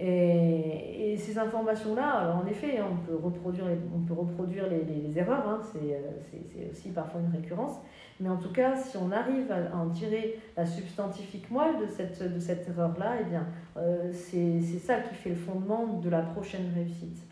Et, 0.00 1.16
ces 1.18 1.38
informations-là, 1.38 2.34
en 2.34 2.46
effet, 2.46 2.78
hein, 2.78 2.86
on 2.90 2.96
peut 3.04 3.16
reproduire 3.16 3.66
les, 3.66 3.76
on 3.94 4.00
peut 4.00 4.14
reproduire 4.14 4.64
les, 4.68 5.18
erreurs, 5.18 5.46
hein, 5.46 5.60
euh, 5.76 5.98
c'est 6.30 6.70
aussi 6.70 6.90
parfois 6.90 7.20
une 7.20 7.30
récurrence, 7.30 7.78
mais 8.20 8.28
en 8.30 8.38
tout 8.38 8.52
cas, 8.52 8.74
si 8.76 8.96
on 8.96 9.10
arrive 9.10 9.52
à, 9.52 9.76
en 9.76 9.90
tirer 9.90 10.40
la 10.56 10.64
substantifique 10.64 11.50
moelle 11.50 11.78
de 11.78 11.86
cette, 11.86 12.22
de 12.32 12.38
cette 12.38 12.66
erreur-là, 12.68 13.16
eh 13.20 13.24
bien, 13.24 13.46
euh, 13.76 14.10
c'est 14.12 14.60
ça 14.78 15.00
qui 15.00 15.14
fait 15.14 15.30
le 15.30 15.36
fondement 15.36 15.98
de 15.98 16.08
la 16.08 16.22
prochaine 16.22 16.72
réussite. 16.74 17.22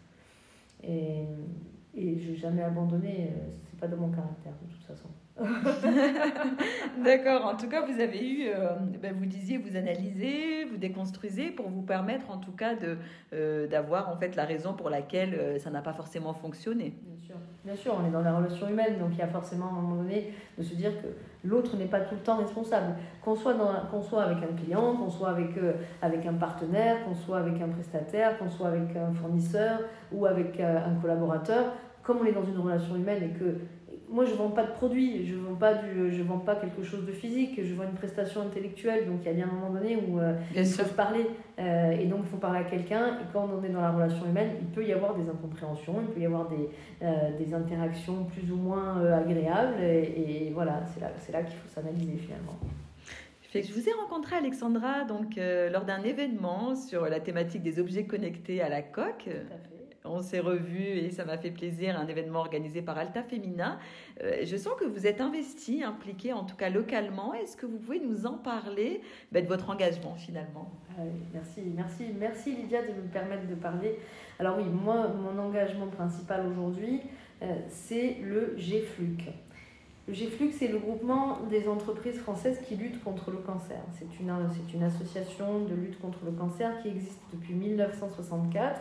Et, 0.83 1.24
et 1.94 2.18
je 2.18 2.31
n'ai 2.31 2.37
jamais 2.37 2.62
abandonné 2.62 3.31
euh, 3.31 3.78
pas 3.81 3.87
de 3.87 3.96
mon 3.96 4.11
caractère 4.11 4.52
de 4.62 4.70
toute 4.70 4.85
façon. 4.85 5.09
D'accord. 7.05 7.46
En 7.46 7.57
tout 7.57 7.68
cas, 7.68 7.85
vous 7.85 8.01
avez 8.01 8.29
eu, 8.29 8.48
euh, 8.48 8.70
ben, 9.01 9.14
vous 9.14 9.27
disiez, 9.27 9.59
vous 9.59 9.77
analysez, 9.77 10.64
vous 10.64 10.77
déconstruisez 10.77 11.51
pour 11.51 11.68
vous 11.68 11.83
permettre, 11.83 12.31
en 12.31 12.38
tout 12.38 12.53
cas, 12.53 12.74
euh, 13.33 13.66
d'avoir 13.68 14.09
en 14.09 14.16
fait 14.16 14.35
la 14.37 14.44
raison 14.44 14.72
pour 14.72 14.90
laquelle 14.90 15.35
euh, 15.35 15.59
ça 15.59 15.70
n'a 15.70 15.81
pas 15.81 15.92
forcément 15.92 16.33
fonctionné. 16.33 16.94
Bien 17.03 17.20
sûr. 17.20 17.37
Bien 17.64 17.77
sûr, 17.77 17.96
on 18.03 18.07
est 18.07 18.11
dans 18.11 18.22
la 18.22 18.37
relation 18.37 18.68
humaine, 18.68 18.98
donc 18.98 19.11
il 19.12 19.18
y 19.18 19.22
a 19.22 19.29
forcément 19.29 19.66
à 19.66 19.68
un 19.70 19.72
moment 19.72 20.03
donné 20.03 20.33
de 20.57 20.62
se 20.62 20.74
dire 20.74 20.90
que 21.03 21.09
l'autre 21.46 21.77
n'est 21.77 21.87
pas 21.87 22.01
tout 22.01 22.14
le 22.14 22.20
temps 22.20 22.38
responsable. 22.38 22.94
Qu'on 23.22 23.37
soit, 23.37 23.55
soit 24.09 24.22
avec 24.22 24.38
un 24.42 24.57
client, 24.57 24.96
qu'on 24.96 25.11
soit 25.11 25.31
avec, 25.31 25.51
avec 26.03 26.27
un 26.27 26.35
partenaire, 26.35 27.05
qu'on 27.05 27.14
soit 27.14 27.38
avec 27.38 27.61
un 27.61 27.68
prestataire, 27.68 28.38
qu'on 28.38 28.51
soit 28.51 28.68
avec 28.68 28.96
un 28.96 29.12
fournisseur 29.12 29.81
ou 30.12 30.24
avec 30.27 30.59
un 30.61 30.94
collaborateur, 31.01 31.74
comme 32.03 32.18
on 32.22 32.24
est 32.24 32.33
dans 32.33 32.44
une 32.44 32.59
relation 32.59 32.96
humaine 32.96 33.22
et 33.22 33.38
que 33.38 33.59
moi 34.11 34.25
je 34.25 34.35
vends 34.35 34.51
pas 34.51 34.64
de 34.64 34.73
produit, 34.73 35.27
je 35.27 35.37
vends 35.37 35.55
pas 35.55 35.75
du, 35.75 36.12
je 36.12 36.23
vends 36.23 36.38
pas 36.38 36.57
quelque 36.57 36.83
chose 36.83 37.05
de 37.05 37.12
physique, 37.12 37.61
je 37.62 37.75
vends 37.75 37.85
une 37.85 37.94
prestation 37.94 38.42
intellectuelle. 38.42 39.07
Donc 39.07 39.21
il 39.23 39.27
y 39.27 39.31
a 39.31 39.35
bien 39.35 39.49
un 39.49 39.55
moment 39.55 39.71
donné 39.71 39.97
où 39.97 40.18
euh, 40.18 40.35
il 40.55 40.64
faut 40.64 40.85
se 40.85 40.94
parler 40.94 41.27
euh, 41.59 41.90
et 41.90 42.07
donc 42.07 42.21
il 42.25 42.29
faut 42.29 42.37
parler 42.37 42.61
à 42.61 42.64
quelqu'un. 42.64 43.18
Et 43.21 43.25
quand 43.33 43.49
on 43.49 43.62
est 43.62 43.68
dans 43.68 43.81
la 43.81 43.92
relation 43.92 44.25
humaine, 44.27 44.53
il 44.61 44.66
peut 44.68 44.85
y 44.85 44.92
avoir 44.92 45.14
des 45.14 45.29
incompréhensions, 45.29 45.97
il 46.01 46.14
peut 46.14 46.21
y 46.21 46.27
avoir 46.27 46.49
des, 46.49 46.68
euh, 47.03 47.37
des 47.38 47.55
interactions 47.55 48.25
plus 48.25 48.51
ou 48.51 48.57
moins 48.57 49.05
agréables. 49.12 49.83
Et, 49.83 50.51
voilà, 50.55 50.83
c'est 50.87 51.01
là, 51.01 51.11
c'est 51.18 51.33
là 51.33 51.42
qu'il 51.42 51.57
faut 51.57 51.68
s'analyser 51.68 52.16
finalement. 52.16 52.59
je 53.55 53.73
vous 53.73 53.88
ai 53.88 53.92
rencontré 53.92 54.37
Alexandra 54.37 55.05
donc 55.05 55.38
lors 55.71 55.85
d'un 55.85 56.03
événement 56.03 56.75
sur 56.75 57.09
la 57.09 57.21
thématique 57.21 57.62
des 57.62 57.79
objets 57.79 58.05
connectés 58.05 58.62
à 58.62 58.68
la 58.68 58.83
coque. 58.83 59.25
Tout 59.25 59.55
à 59.55 59.59
fait 59.59 59.78
on 60.05 60.23
s'est 60.23 60.41
revus 60.41 60.83
et 60.83 61.11
ça 61.11 61.25
m'a 61.25 61.39
fait 61.39 61.51
plaisir, 61.51 61.99
un 61.99 62.07
événement 62.07 62.41
organisé 62.41 62.83
par 62.83 62.99
Alta 62.99 63.23
Femina. 63.23 63.79
Euh, 64.23 64.45
je 64.45 64.57
sens 64.57 64.75
que 64.79 64.85
vous 64.85 65.07
êtes 65.07 65.21
investi, 65.21 65.83
impliqué 65.83 66.33
en 66.33 66.45
tout 66.45 66.57
cas 66.57 66.71
localement. 66.71 67.35
Est-ce 67.35 67.57
que 67.57 67.67
vous 67.67 67.79
pouvez 67.79 68.01
nous 68.01 68.27
en 68.27 68.35
parler 68.35 69.01
ben, 69.33 69.43
de 69.43 69.49
votre 69.49 69.71
engagement 69.71 70.15
finalement? 70.15 70.71
Ah 70.99 71.03
Merci, 71.33 71.63
merci, 71.75 72.05
merci 72.19 72.55
Lydia 72.55 72.83
de 72.83 72.89
me 72.89 73.09
permettre 73.13 73.47
de 73.47 73.55
parler. 73.55 73.99
Alors 74.39 74.59
oui, 74.59 74.65
mon 74.65 75.39
engagement 75.39 75.89
principal 75.89 76.47
aujourd'hui, 76.47 77.01
euh, 77.43 77.47
c'est 77.69 78.19
le 78.23 78.55
GFLUC. 78.57 79.29
Le 80.07 80.15
GFLUC, 80.15 80.55
c'est 80.55 80.69
le 80.69 80.79
groupement 80.79 81.41
des 81.51 81.69
entreprises 81.69 82.19
françaises 82.19 82.61
qui 82.67 82.77
luttent 82.77 83.03
contre 83.05 83.31
le 83.31 83.39
cancer. 83.39 83.77
C'est 83.99 84.21
une, 84.21 84.33
une 84.75 84.83
association 84.83 85.65
de 85.65 85.75
lutte 85.75 86.01
contre 86.01 86.21
le 86.25 86.33
cancer 86.33 86.81
qui 86.81 86.89
existe 86.89 87.21
depuis 87.33 87.55
1964 87.55 88.81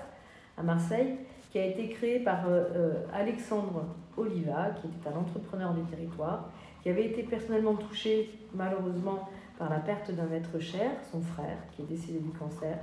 à 0.58 0.64
Marseille, 0.64 1.16
qui 1.52 1.60
a 1.60 1.66
été 1.66 1.90
créé 1.90 2.20
par 2.20 2.48
euh, 2.48 2.64
euh, 2.76 2.94
Alexandre 3.14 3.86
Oliva, 4.18 4.72
qui 4.82 4.88
était 4.88 5.10
un 5.10 5.20
entrepreneur 5.20 5.74
du 5.74 5.84
territoire, 5.84 6.50
qui 6.84 6.90
avait 6.90 7.06
été 7.06 7.24
personnellement 7.24 7.76
touché 7.76 8.30
malheureusement 8.54 9.30
par 9.58 9.70
la 9.70 9.80
perte 9.80 10.12
d'un 10.12 10.32
être 10.32 10.60
cher, 10.60 10.92
son 11.12 11.22
frère, 11.22 11.58
qui 11.72 11.82
est 11.82 11.86
décédé 11.86 12.20
du 12.20 12.30
cancer, 12.32 12.78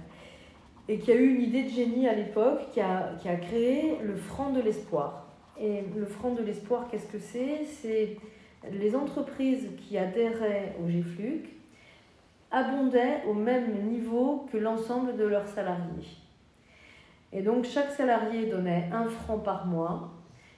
et 0.88 0.98
qui 0.98 1.12
a 1.12 1.14
eu 1.14 1.34
une 1.34 1.42
idée 1.42 1.64
de 1.64 1.68
génie 1.68 2.08
à 2.08 2.14
l'époque, 2.14 2.70
qui 2.72 2.80
a, 2.80 3.12
qui 3.20 3.28
a 3.28 3.36
créé 3.36 3.98
le 4.02 4.16
franc 4.16 4.50
de 4.50 4.60
l'espoir. 4.60 5.26
Et 5.58 5.84
le 5.96 6.04
franc 6.04 6.32
de 6.34 6.42
l'espoir, 6.42 6.88
qu'est-ce 6.90 7.06
que 7.06 7.18
c'est? 7.18 7.64
C'est 7.64 8.16
les 8.72 8.96
entreprises 8.96 9.68
qui 9.76 9.96
adhéraient 9.98 10.74
au 10.82 10.88
GFLUC 10.88 11.54
abondaient 12.50 13.22
au 13.28 13.34
même 13.34 13.88
niveau 13.88 14.46
que 14.52 14.56
l'ensemble 14.56 15.16
de 15.16 15.24
leurs 15.24 15.46
salariés. 15.48 16.23
Et 17.34 17.42
donc 17.42 17.64
chaque 17.64 17.90
salarié 17.90 18.46
donnait 18.46 18.88
un 18.92 19.06
franc 19.06 19.38
par 19.38 19.66
mois 19.66 20.12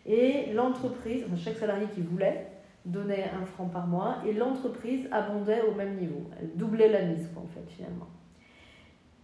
et 0.05 0.53
l'entreprise, 0.53 1.25
enfin, 1.27 1.37
chaque 1.37 1.57
salarié 1.57 1.87
qui 1.95 2.03
voulait 2.03 2.49
donnait 2.85 3.31
un 3.35 3.45
franc 3.45 3.67
par 3.67 3.87
mois 3.87 4.19
et 4.25 4.33
l'entreprise 4.33 5.09
abondait 5.11 5.63
au 5.63 5.75
même 5.75 5.97
niveau. 5.97 6.31
Elle 6.41 6.51
doublait 6.55 6.89
la 6.89 7.03
mise 7.03 7.29
en 7.35 7.47
fait 7.47 7.69
finalement. 7.69 8.07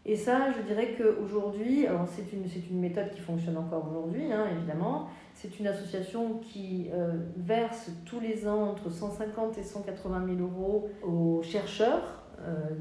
Et 0.05 0.17
ça, 0.17 0.51
je 0.51 0.63
dirais 0.63 0.97
qu'aujourd'hui, 0.99 1.87
alors 1.87 2.09
c'est 2.09 2.33
une, 2.33 2.81
méthode 2.81 3.11
qui 3.11 3.21
fonctionne 3.21 3.57
encore 3.57 3.87
aujourd'hui, 3.89 4.33
hein, 4.33 4.47
évidemment. 4.57 5.09
C'est 5.33 5.61
une 5.61 5.69
association 5.69 6.41
qui 6.41 6.89
euh, 6.93 7.13
verse 7.37 7.93
tous 8.05 8.19
les 8.19 8.49
ans 8.49 8.71
entre 8.71 8.91
150 8.91 9.59
et 9.59 9.63
180 9.63 10.27
000 10.37 10.41
euros 10.41 10.91
aux 11.05 11.43
chercheurs 11.45 12.22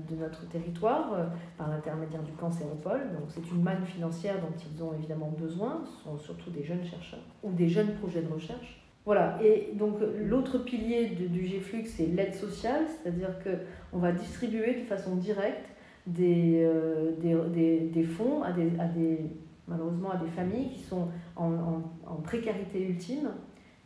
de 0.09 0.15
notre 0.15 0.47
territoire 0.47 1.13
euh, 1.13 1.25
par 1.57 1.69
l'intermédiaire 1.69 2.23
du 2.23 2.31
cancéropole. 2.33 3.11
Donc 3.13 3.29
c'est 3.29 3.49
une 3.51 3.61
manne 3.61 3.85
financière 3.85 4.35
dont 4.41 4.53
ils 4.57 4.83
ont 4.83 4.93
évidemment 4.93 5.33
besoin. 5.37 5.83
Ce 5.85 6.03
sont 6.03 6.17
surtout 6.17 6.49
des 6.49 6.63
jeunes 6.63 6.83
chercheurs 6.83 7.23
ou 7.43 7.51
des 7.51 7.69
jeunes 7.69 7.93
projets 7.95 8.21
de 8.21 8.31
recherche. 8.31 8.81
Voilà, 9.03 9.39
et 9.43 9.71
donc 9.73 9.95
l'autre 10.19 10.59
pilier 10.59 11.07
du 11.07 11.41
GFlux, 11.41 11.85
c'est 11.87 12.05
l'aide 12.05 12.35
sociale, 12.35 12.85
c'est-à-dire 12.87 13.31
qu'on 13.43 13.97
va 13.97 14.11
distribuer 14.11 14.75
de 14.75 14.85
façon 14.85 15.15
directe 15.15 15.65
des, 16.05 16.61
euh, 16.63 17.11
des, 17.19 17.79
des, 17.79 18.03
fonds 18.03 18.43
à 18.43 18.51
des, 18.51 18.71
à 18.79 18.85
des, 18.85 19.19
malheureusement 19.67 20.11
à 20.11 20.17
des 20.17 20.29
familles 20.29 20.69
qui 20.69 20.83
sont 20.83 21.07
en, 21.35 21.81
en, 22.05 22.15
précarité 22.23 22.89
ultime, 22.89 23.31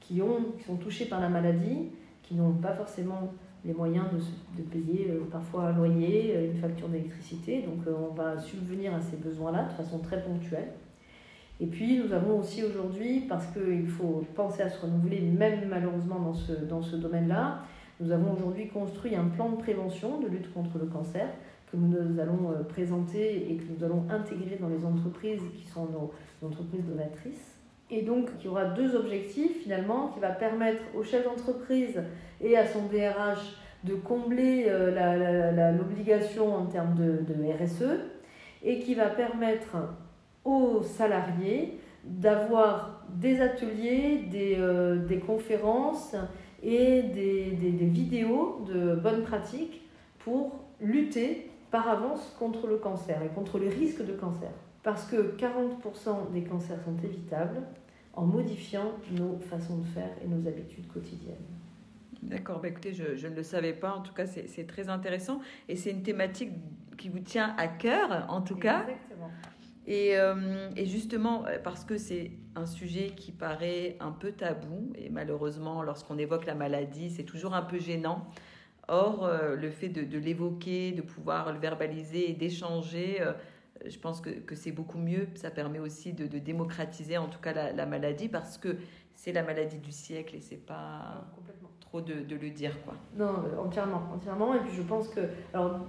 qui, 0.01 0.21
ont, 0.21 0.51
qui 0.57 0.65
sont 0.65 0.75
touchées 0.75 1.05
par 1.05 1.21
la 1.21 1.29
maladie, 1.29 1.91
qui 2.21 2.35
n'ont 2.35 2.53
pas 2.53 2.73
forcément 2.73 3.33
les 3.65 3.73
moyens 3.73 4.05
de, 4.57 4.61
payer 4.63 5.09
euh, 5.09 5.21
parfois 5.31 5.63
un 5.63 5.73
loyer, 5.73 6.33
euh, 6.35 6.51
une 6.51 6.57
facture 6.57 6.87
d'électricité. 6.87 7.63
Donc 7.63 7.79
on 7.87 8.13
va 8.13 8.37
subvenir 8.37 8.93
à 8.93 9.01
ces 9.01 9.17
besoins-là 9.17 9.63
de 9.63 9.73
façon 9.73 9.99
très 9.99 10.21
ponctuelle. 10.21 10.69
Et 11.59 11.67
puis 11.67 11.99
nous 11.99 12.11
avons 12.11 12.39
aussi 12.39 12.63
aujourd'hui, 12.63 13.21
parce 13.21 13.47
qu'il 13.47 13.87
faut 13.87 14.23
penser 14.35 14.61
à 14.61 14.69
se 14.69 14.81
renouveler, 14.81 15.21
même 15.21 15.69
malheureusement 15.69 16.19
dans 16.19 16.33
ce, 16.33 16.51
dans 16.51 16.81
ce 16.81 16.97
domaine-là, 16.97 17.63
nous 18.01 18.11
avons 18.11 18.33
aujourd'hui 18.33 18.67
construit 18.67 19.15
un 19.15 19.25
plan 19.25 19.49
de 19.49 19.55
prévention 19.55 20.19
de 20.19 20.27
lutte 20.27 20.53
contre 20.53 20.77
le 20.77 20.85
cancer 20.85 21.27
que 21.71 21.77
nous 21.77 22.19
allons 22.19 22.51
euh, 22.51 22.63
présenter 22.63 23.51
et 23.51 23.55
que 23.55 23.63
nous 23.71 23.83
allons 23.83 24.05
intégrer 24.09 24.57
dans 24.59 24.67
les 24.67 24.85
entreprises 24.85 25.41
qui 25.57 25.65
sont 25.65 25.85
nos, 25.85 26.11
entreprises 26.45 26.83
donatrices. 26.85 27.54
Et 27.91 28.01
donc, 28.01 28.29
il 28.39 28.45
y 28.45 28.47
aura 28.47 28.65
deux 28.65 28.95
objectifs 28.95 29.61
finalement 29.61 30.07
qui 30.07 30.19
va 30.19 30.29
permettre 30.29 30.81
au 30.95 31.03
chef 31.03 31.23
d'entreprise 31.23 32.01
et 32.41 32.57
à 32.57 32.65
son 32.65 32.87
DRH 32.87 33.57
de 33.83 33.93
combler 33.93 34.65
euh, 34.67 35.71
l'obligation 35.77 36.55
en 36.55 36.65
termes 36.65 36.95
de, 36.95 37.63
RSE 37.63 37.99
et 38.63 38.79
qui 38.79 38.95
va 38.95 39.07
permettre 39.07 39.77
aux 40.43 40.81
salariés 40.81 41.79
d'avoir 42.03 43.05
des 43.09 43.41
ateliers, 43.41 44.25
des, 44.31 44.55
euh, 44.59 45.07
conférences 45.25 46.15
et 46.63 47.03
des, 47.03 47.51
des, 47.51 47.85
vidéos 47.85 48.65
de 48.67 48.95
bonnes 48.95 49.21
pratiques 49.21 49.83
pour 50.19 50.59
lutter 50.81 51.51
par 51.69 51.87
avance 51.87 52.35
contre 52.39 52.67
le 52.67 52.77
cancer 52.77 53.21
et 53.23 53.27
contre 53.29 53.59
les 53.59 53.69
risques 53.69 54.03
de 54.03 54.13
cancer. 54.13 54.49
Parce 54.85 55.07
que 55.07 55.35
40% 55.35 56.31
des 56.31 56.43
cancers 56.43 56.79
sont 56.83 56.95
évitables 57.03 57.63
en 58.13 58.23
modifiant 58.23 58.91
nos 59.13 59.39
façons 59.39 59.79
de 59.79 59.87
faire 59.87 60.11
et 60.23 60.27
nos 60.27 60.47
habitudes 60.47 60.87
quotidiennes. 60.87 61.35
D'accord, 62.21 62.59
bah 62.61 62.67
écoutez, 62.67 62.93
je, 62.93 63.15
je, 63.15 63.27
ne 63.27 63.35
le 63.35 63.41
savais 63.41 63.73
pas, 63.73 63.95
en 63.95 64.01
tout 64.01 64.13
cas 64.13 64.27
c'est 64.27 64.67
très 64.67 64.87
intéressant 64.87 65.41
et 65.67 65.75
c'est 65.75 65.89
une 65.89 66.03
thématique 66.03 66.51
qui 66.99 67.09
vous 67.09 67.19
tient 67.19 67.55
à 67.57 67.67
cœur, 67.67 68.27
en 68.29 68.41
tout 68.41 68.57
cas. 68.57 68.81
Exactement. 68.81 69.31
Et, 69.87 70.17
euh, 70.17 70.69
et, 70.75 70.85
justement, 70.85 71.47
euh, 71.47 71.57
parce 71.63 71.83
que 71.83 71.97
c'est 71.97 72.33
un 72.55 72.67
sujet 72.67 73.07
qui 73.15 73.31
paraît 73.31 73.97
un 73.99 74.11
peu 74.11 74.33
tabou, 74.33 74.93
et 74.95 75.09
malheureusement, 75.09 75.81
lorsqu'on 75.81 76.19
évoque 76.19 76.45
la 76.45 76.55
maladie, 76.55 77.09
c'est 77.09 77.23
toujours 77.23 77.55
un 77.55 77.63
peu 77.63 77.79
gênant. 77.79 78.27
Or, 78.87 79.25
euh, 79.25 79.55
le 79.55 79.71
fait 79.71 79.89
de, 79.89 80.03
de 80.03 80.19
l'évoquer, 80.19 80.91
de 80.91 81.01
pouvoir 81.01 81.51
le 81.51 81.59
verbaliser 81.59 82.29
et 82.29 82.33
d'échanger, 82.33 83.19
je 83.87 83.99
pense 83.99 84.21
que, 84.21 84.29
que 84.29 84.55
c'est 84.55 84.71
beaucoup 84.71 84.97
mieux. 84.97 85.27
Ça 85.35 85.51
permet 85.51 85.79
aussi 85.79 86.13
de, 86.13 86.27
de 86.27 86.39
démocratiser 86.39 87.17
en 87.17 87.27
tout 87.27 87.39
cas 87.39 87.53
la, 87.53 87.71
la 87.71 87.85
maladie, 87.85 88.27
parce 88.27 88.57
que 88.57 88.77
c'est 89.15 89.31
la 89.31 89.43
maladie 89.43 89.77
du 89.77 89.91
siècle 89.91 90.35
et 90.35 90.41
c'est 90.41 90.63
pas 90.63 91.25
trop 91.79 92.01
de, 92.01 92.21
de, 92.21 92.35
le 92.35 92.49
dire 92.49 92.73
quoi. 92.83 92.95
Non, 93.17 93.43
entièrement, 93.63 94.01
entièrement. 94.13 94.53
Et 94.53 94.59
puis 94.59 94.75
je 94.75 94.81
pense 94.81 95.07
que 95.07 95.21
alors 95.53 95.79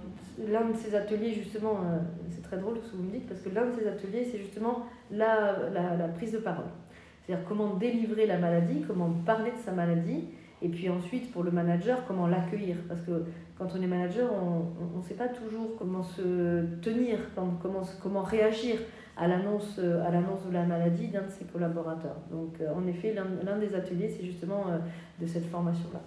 l'un 0.47 0.69
de 0.69 0.75
ces 0.75 0.95
ateliers 0.95 1.33
justement, 1.33 1.81
euh, 1.83 1.99
c'est 2.29 2.41
très 2.41 2.57
drôle 2.57 2.77
ce 2.83 2.91
que 2.91 2.95
vous 2.95 3.03
me 3.03 3.11
dites 3.11 3.27
parce 3.27 3.41
que 3.41 3.49
l'un 3.49 3.65
de 3.65 3.71
ces 3.73 3.87
ateliers 3.87 4.27
c'est 4.31 4.39
justement 4.39 4.85
la, 5.11 5.69
la, 5.73 5.95
la, 5.95 6.07
prise 6.07 6.31
de 6.31 6.39
parole. 6.39 6.65
C'est-à-dire 7.25 7.45
comment 7.47 7.75
délivrer 7.75 8.25
la 8.25 8.37
maladie, 8.37 8.83
comment 8.87 9.09
parler 9.25 9.51
de 9.51 9.57
sa 9.57 9.71
maladie, 9.73 10.29
et 10.61 10.69
puis 10.69 10.89
ensuite 10.89 11.31
pour 11.31 11.43
le 11.43 11.51
manager 11.51 12.05
comment 12.07 12.27
l'accueillir? 12.27 12.77
Parce 12.87 13.01
que 13.01 13.25
quand 13.57 13.67
on 13.77 13.81
est 13.81 13.87
manager, 13.87 14.29
on 14.33 14.97
ne 14.97 15.03
sait 15.03 15.15
pas 15.15 15.27
toujours 15.27 15.75
comment 15.77 16.03
se 16.03 16.65
tenir, 16.81 17.17
comment, 17.35 17.81
comment 18.01 18.21
réagir 18.21 18.77
à 19.17 19.27
l'annonce 19.27 19.77
de 19.79 20.53
la 20.53 20.63
maladie 20.63 21.07
d'un 21.07 21.23
de 21.23 21.29
ses 21.29 21.45
collaborateurs. 21.45 22.17
Donc 22.29 22.61
euh, 22.61 22.71
en 22.75 22.85
effet, 22.87 23.15
l'un 23.15 23.57
des 23.57 23.73
ateliers, 23.73 24.09
c'est 24.09 24.23
justement 24.23 24.65
euh, 24.69 24.77
de 25.19 25.25
cette 25.25 25.47
formation-là. 25.47 26.01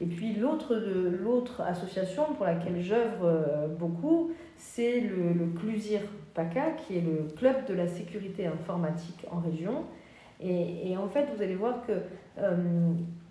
Et 0.00 0.06
puis 0.06 0.34
l'autre 0.34 0.74
l'autre 0.74 1.60
association 1.60 2.24
pour 2.34 2.46
laquelle 2.46 2.80
j'œuvre 2.80 3.24
euh, 3.24 3.68
beaucoup, 3.68 4.30
c'est 4.56 5.00
le, 5.00 5.34
le 5.34 5.46
CLUSIR 5.58 6.00
PACA, 6.34 6.72
qui 6.72 6.96
est 6.96 7.02
le 7.02 7.28
club 7.36 7.66
de 7.66 7.74
la 7.74 7.86
sécurité 7.86 8.46
informatique 8.46 9.26
en 9.30 9.38
région. 9.38 9.84
Et, 10.40 10.90
et 10.90 10.96
en 10.98 11.08
fait, 11.08 11.26
vous 11.34 11.42
allez 11.42 11.54
voir 11.54 11.86
que 11.86 11.92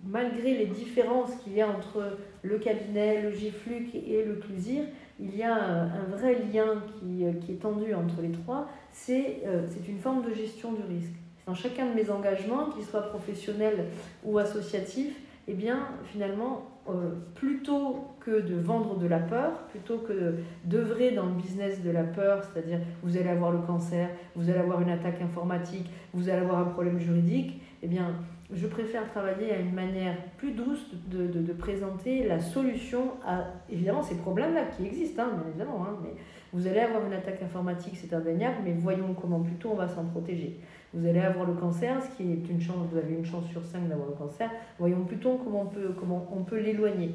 malgré 0.04 0.56
les 0.56 0.66
différences 0.66 1.34
qu'il 1.42 1.54
y 1.54 1.60
a 1.60 1.68
entre 1.68 2.18
le 2.42 2.58
cabinet, 2.58 3.22
le 3.22 3.32
GIFLUC 3.32 3.94
et 3.94 4.24
le 4.24 4.34
CLUSIR, 4.34 4.84
il 5.18 5.34
y 5.34 5.42
a 5.42 5.54
un, 5.54 6.04
vrai 6.10 6.34
lien 6.52 6.82
qui, 6.98 7.24
qui, 7.40 7.52
est 7.52 7.60
tendu 7.60 7.94
entre 7.94 8.20
les 8.20 8.32
trois, 8.32 8.68
c'est 8.92 9.42
euh, 9.46 9.66
une 9.88 9.98
forme 9.98 10.22
de 10.22 10.32
gestion 10.32 10.72
du 10.72 10.82
risque. 10.82 11.14
Dans 11.46 11.54
chacun 11.54 11.86
de 11.86 11.94
mes 11.94 12.10
engagements, 12.10 12.70
qu'ils 12.70 12.84
soient 12.84 13.08
professionnels 13.08 13.86
ou 14.24 14.38
associatifs, 14.38 15.16
eh 15.48 15.54
bien, 15.54 15.88
finalement, 16.04 16.66
euh, 16.88 17.10
plutôt 17.34 18.08
que 18.20 18.40
de 18.40 18.56
vendre 18.56 18.98
de 18.98 19.06
la 19.06 19.18
peur, 19.18 19.52
plutôt 19.70 19.98
que 19.98 20.34
d'œuvrer 20.64 21.12
dans 21.12 21.26
le 21.26 21.32
business 21.32 21.82
de 21.82 21.90
la 21.90 22.02
peur, 22.02 22.42
c'est-à-dire 22.44 22.80
vous 23.02 23.16
allez 23.16 23.28
avoir 23.28 23.52
le 23.52 23.58
cancer, 23.58 24.08
vous 24.34 24.50
allez 24.50 24.58
avoir 24.58 24.80
une 24.80 24.90
attaque 24.90 25.20
informatique, 25.20 25.88
vous 26.14 26.28
allez 26.28 26.40
avoir 26.40 26.58
un 26.58 26.64
problème 26.64 26.98
juridique, 26.98 27.60
eh 27.82 27.86
bien, 27.86 28.14
je 28.52 28.66
préfère 28.66 29.10
travailler 29.10 29.52
à 29.52 29.58
une 29.58 29.72
manière 29.72 30.16
plus 30.36 30.52
douce 30.52 30.94
de, 31.08 31.52
présenter 31.52 32.26
la 32.26 32.38
solution 32.38 33.12
à, 33.26 33.44
évidemment, 33.70 34.02
ces 34.02 34.16
problèmes-là 34.16 34.64
qui 34.76 34.86
existent, 34.86 35.22
hein, 35.22 35.30
bien 35.34 35.48
évidemment, 35.48 35.84
hein, 35.84 35.96
mais 36.02 36.10
vous 36.52 36.66
allez 36.66 36.80
avoir 36.80 37.04
une 37.04 37.12
attaque 37.12 37.42
informatique, 37.42 37.94
c'est 37.96 38.14
indéniable, 38.14 38.58
mais 38.64 38.72
voyons 38.72 39.14
comment 39.20 39.40
plutôt 39.40 39.70
on 39.70 39.76
va 39.76 39.88
s'en 39.88 40.04
protéger. 40.04 40.60
Vous 40.94 41.06
allez 41.06 41.20
avoir 41.20 41.46
le 41.46 41.54
cancer, 41.54 42.00
ce 42.02 42.16
qui 42.16 42.30
est 42.30 42.48
une 42.48 42.60
chance, 42.60 42.86
vous 42.90 42.98
avez 42.98 43.14
une 43.14 43.26
chance 43.26 43.46
sur 43.46 43.64
cinq 43.64 43.88
d'avoir 43.88 44.08
le 44.08 44.14
cancer, 44.14 44.50
voyons 44.78 45.04
plutôt 45.04 45.40
comment 45.42 45.66
peut, 45.66 45.94
comment 45.98 46.28
on 46.32 46.44
peut 46.44 46.60
l'éloigner. 46.60 47.10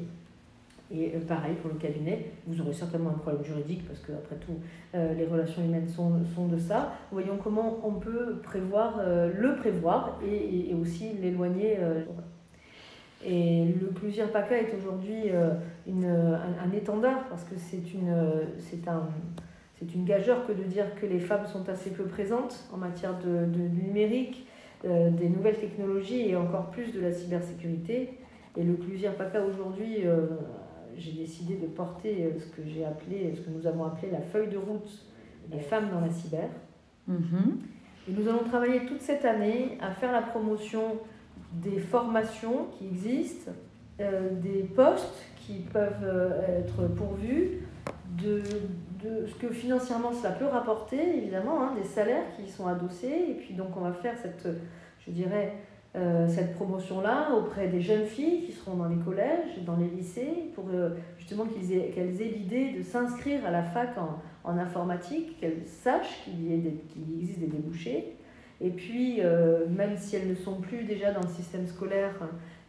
Et 0.94 1.12
euh, 1.14 1.20
pareil 1.26 1.54
pour 1.54 1.70
le 1.70 1.78
cabinet, 1.78 2.26
vous 2.46 2.60
aurez 2.60 2.74
certainement 2.74 3.10
un 3.10 3.18
problème 3.18 3.42
juridique 3.42 3.86
parce 3.86 4.00
que 4.00 4.12
après 4.12 4.36
tout, 4.36 4.58
euh, 4.94 5.14
les 5.14 5.24
relations 5.24 5.64
humaines 5.64 5.88
sont, 5.88 6.10
de 6.46 6.58
ça. 6.58 6.92
Voyons 7.10 7.38
comment 7.42 7.80
on 7.82 7.94
peut 7.94 8.40
prévoir, 8.42 8.98
euh, 8.98 9.32
le 9.34 9.56
prévoir 9.56 10.20
et, 10.22 10.74
aussi 10.74 11.12
l'éloigner. 11.20 11.78
Et 13.24 13.64
le 13.80 13.86
Plusieurs 13.88 14.30
PACA 14.30 14.58
est 14.58 14.74
aujourd'hui 14.76 15.30
un, 15.30 16.72
étendard 16.72 17.28
parce 17.28 17.44
que 17.44 17.54
c'est 17.56 17.94
une, 17.94 18.12
c'est 18.58 18.88
un, 18.88 19.08
une 19.94 20.04
gageure 20.04 20.44
que 20.46 20.52
de 20.52 20.64
dire 20.64 20.94
que 20.96 21.06
les 21.06 21.20
femmes 21.20 21.46
sont 21.46 21.68
assez 21.68 21.90
peu 21.90 22.04
présentes 22.04 22.68
en 22.72 22.78
matière 22.78 23.16
de, 23.20 23.46
de 23.46 23.60
numérique, 23.60 24.46
des 24.82 25.28
nouvelles 25.28 25.58
technologies 25.58 26.30
et 26.30 26.36
encore 26.36 26.70
plus 26.70 26.92
de 26.92 27.00
la 27.00 27.12
cybersécurité. 27.12 28.18
Et 28.56 28.64
le 28.64 28.74
Plusieurs 28.74 29.14
PACA 29.14 29.42
aujourd'hui 29.44 30.04
j'ai 30.96 31.12
décidé 31.12 31.56
de 31.56 31.66
porter 31.66 32.24
euh, 32.24 32.38
ce 32.38 32.46
que 32.46 32.66
j'ai 32.66 32.84
appelé, 32.84 33.34
ce 33.34 33.40
que 33.40 33.50
nous 33.50 33.66
avons 33.66 33.84
appelé 33.84 34.10
la 34.10 34.20
feuille 34.20 34.48
de 34.48 34.58
route 34.58 35.06
des 35.48 35.60
femmes 35.60 35.90
dans 35.90 36.00
la 36.00 36.10
cyber. 36.10 36.48
Mhm. 37.06 37.60
Et 38.08 38.12
nous 38.12 38.28
allons 38.28 38.44
travailler 38.44 38.86
toute 38.86 39.00
cette 39.00 39.24
année 39.24 39.78
à 39.80 39.90
faire 39.90 40.12
la 40.12 40.22
promotion 40.22 40.98
des 41.52 41.78
formations 41.78 42.66
qui 42.78 42.86
existent, 42.86 43.50
euh, 44.00 44.30
des 44.40 44.62
postes 44.62 45.22
qui 45.36 45.60
peuvent 45.72 46.04
euh, 46.04 46.60
être 46.60 46.88
pourvus, 46.94 47.66
de, 48.22 48.42
de, 49.02 49.26
ce 49.26 49.34
que 49.34 49.52
financièrement 49.52 50.12
cela 50.12 50.32
peut 50.32 50.46
rapporter, 50.46 51.18
évidemment, 51.18 51.62
hein, 51.62 51.74
des 51.76 51.86
salaires 51.86 52.24
qui 52.36 52.50
sont 52.50 52.66
adossés. 52.66 53.26
Et 53.30 53.34
puis 53.34 53.54
donc 53.54 53.76
on 53.76 53.80
va 53.80 53.92
faire 53.92 54.14
cette, 54.18 54.48
je 55.06 55.10
dirais, 55.10 55.54
euh, 55.94 56.26
cette 56.26 56.54
promotion-là 56.54 57.34
auprès 57.34 57.68
des 57.68 57.82
jeunes 57.82 58.06
filles 58.06 58.46
qui 58.46 58.52
seront 58.52 58.76
dans 58.76 58.88
les 58.88 58.96
collèges, 58.96 59.62
dans 59.66 59.76
les 59.76 59.88
lycées, 59.88 60.50
pour 60.54 60.64
euh, 60.72 60.90
justement 61.18 61.44
qu'elles 61.44 62.22
aient, 62.22 62.34
l'idée 62.34 62.70
de 62.70 62.82
s'inscrire 62.82 63.44
à 63.44 63.50
la 63.50 63.62
fac 63.62 63.90
en, 63.98 64.22
en 64.44 64.56
informatique, 64.56 65.38
qu'elles 65.38 65.66
sachent 65.66 66.24
qu'il 66.24 66.32
qu 66.34 67.20
existe 67.20 67.40
des 67.40 67.46
débouchés. 67.46 68.16
Et 68.62 68.70
puis, 68.70 69.16
euh, 69.20 69.66
même 69.68 69.96
si 69.98 70.16
elles 70.16 70.28
ne 70.28 70.34
sont 70.34 70.60
plus 70.60 70.84
déjà 70.84 71.12
dans 71.12 71.20
le 71.20 71.34
système 71.34 71.66
scolaire, 71.66 72.14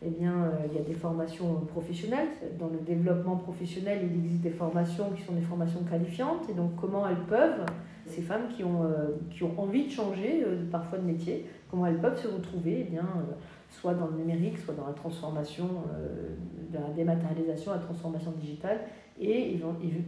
eh 0.05 0.09
bien, 0.09 0.51
il 0.69 0.75
y 0.75 0.79
a 0.79 0.83
des 0.83 0.93
formations 0.93 1.61
professionnelles. 1.71 2.27
Dans 2.59 2.67
le 2.67 2.79
développement 2.79 3.37
professionnel, 3.37 3.99
il 4.03 4.25
existe 4.25 4.41
des 4.41 4.49
formations 4.49 5.11
qui 5.15 5.21
sont 5.23 5.33
des 5.33 5.41
formations 5.41 5.83
qualifiantes. 5.83 6.49
Et 6.49 6.53
donc, 6.53 6.75
comment 6.79 7.07
elles 7.07 7.25
peuvent, 7.27 7.65
ces 8.05 8.21
femmes 8.21 8.47
qui 8.55 8.63
ont, 8.63 8.85
qui 9.31 9.43
ont 9.43 9.53
envie 9.57 9.85
de 9.85 9.91
changer 9.91 10.43
parfois 10.71 10.97
de 10.97 11.05
métier, 11.05 11.45
comment 11.73 11.87
elles 11.87 11.99
peuvent 11.99 12.21
se 12.21 12.27
retrouver, 12.27 12.85
eh 12.87 12.91
bien, 12.91 13.01
euh, 13.01 13.33
soit 13.71 13.95
dans 13.95 14.05
le 14.05 14.17
numérique, 14.17 14.59
soit 14.59 14.75
dans 14.75 14.85
la 14.85 14.93
transformation, 14.93 15.67
euh, 15.91 16.35
de 16.71 16.77
la 16.77 16.93
dématérialisation, 16.95 17.71
la 17.71 17.79
transformation 17.79 18.31
digitale, 18.39 18.81
et 19.19 19.59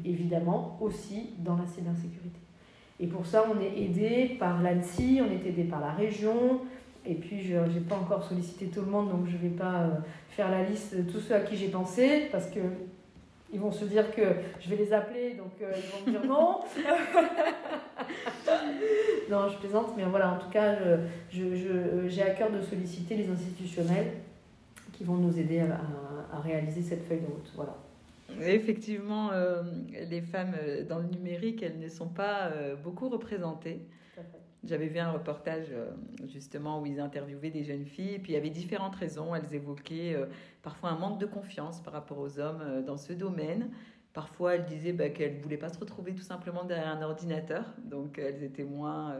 évidemment 0.03 0.77
aussi 0.79 1.31
dans 1.39 1.55
la 1.55 1.65
cybersécurité. 1.65 2.39
Et 2.99 3.07
pour 3.07 3.25
ça, 3.25 3.45
on 3.51 3.59
est 3.59 3.81
aidé 3.81 4.35
par 4.39 4.61
l'ANSI, 4.61 5.21
on 5.21 5.31
est 5.31 5.47
aidé 5.47 5.63
par 5.63 5.81
la 5.81 5.91
région, 5.91 6.61
Et 7.07 7.15
puis, 7.15 7.43
je 7.43 7.55
n'ai 7.55 7.81
pas 7.81 7.95
encore 7.95 8.23
sollicité 8.23 8.67
tout 8.67 8.81
le 8.81 8.87
monde, 8.87 9.09
donc 9.09 9.27
je 9.27 9.33
ne 9.33 9.37
vais 9.37 9.55
pas 9.55 9.83
euh, 9.83 9.89
faire 10.29 10.49
la 10.49 10.63
liste 10.63 10.95
de 10.95 11.11
tous 11.11 11.19
ceux 11.19 11.35
à 11.35 11.41
qui 11.41 11.55
j'ai 11.55 11.67
pensé, 11.67 12.29
parce 12.31 12.47
que 12.47 12.59
ils 13.53 13.59
vont 13.59 13.71
se 13.71 13.85
dire 13.85 14.09
que 14.13 14.23
je 14.59 14.69
vais 14.69 14.75
les 14.75 14.91
appeler, 14.91 15.35
donc 15.35 15.51
euh, 15.61 15.71
ils 15.77 15.83
vont 15.91 15.99
me 16.05 16.11
dire 16.11 16.25
non. 16.25 16.61
non, 19.29 19.47
je 19.49 19.57
plaisante, 19.59 19.93
mais 19.95 20.03
voilà, 20.05 20.33
en 20.33 20.39
tout 20.39 20.49
cas, 20.49 20.75
j'ai 21.29 21.55
je, 21.55 22.09
je, 22.09 22.21
à 22.21 22.31
cœur 22.31 22.49
de 22.51 22.59
solliciter 22.61 23.15
les 23.15 23.29
institutionnels 23.29 24.13
qui 24.93 25.03
vont 25.03 25.15
nous 25.15 25.37
aider 25.37 25.59
à, 25.59 25.79
à, 26.35 26.39
réaliser 26.39 26.81
cette 26.81 27.07
feuille 27.07 27.21
de 27.21 27.27
route. 27.27 27.51
Voilà. 27.55 27.77
Effectivement, 28.41 29.29
euh, 29.31 29.61
les 30.09 30.21
femmes 30.21 30.55
dans 30.89 30.97
le 30.97 31.05
numérique, 31.05 31.61
elles 31.61 31.77
ne 31.79 31.87
sont 31.87 32.07
pas 32.07 32.51
beaucoup 32.83 33.09
représentées. 33.09 33.79
J'avais 34.65 34.87
vu 34.87 34.97
un 34.97 35.11
reportage 35.11 35.67
euh, 35.71 35.91
justement 36.27 36.81
où 36.81 36.85
ils 36.85 36.99
interviewaient 36.99 37.51
des 37.51 37.63
jeunes 37.63 37.85
filles, 37.85 38.15
et 38.15 38.19
puis 38.19 38.31
il 38.31 38.35
y 38.35 38.37
avait 38.37 38.49
différentes 38.49 38.95
raisons. 38.95 39.35
Elles 39.35 39.53
évoquaient 39.53 40.15
euh, 40.15 40.25
parfois 40.63 40.89
un 40.89 40.97
manque 40.97 41.19
de 41.19 41.27
confiance 41.27 41.81
par 41.81 41.93
rapport 41.93 42.17
aux 42.17 42.39
hommes 42.39 42.61
euh, 42.61 42.81
dans 42.81 42.97
ce 42.97 43.13
domaine. 43.13 43.69
Parfois, 44.13 44.55
elles 44.55 44.65
disaient 44.65 44.93
bah, 44.93 45.09
qu'elles 45.09 45.37
ne 45.37 45.41
voulaient 45.41 45.57
pas 45.57 45.69
se 45.69 45.77
retrouver 45.77 46.15
tout 46.15 46.23
simplement 46.23 46.63
derrière 46.63 46.87
un 46.87 47.01
ordinateur, 47.03 47.65
donc 47.83 48.17
elles 48.17 48.43
étaient 48.43 48.63
moins, 48.63 49.17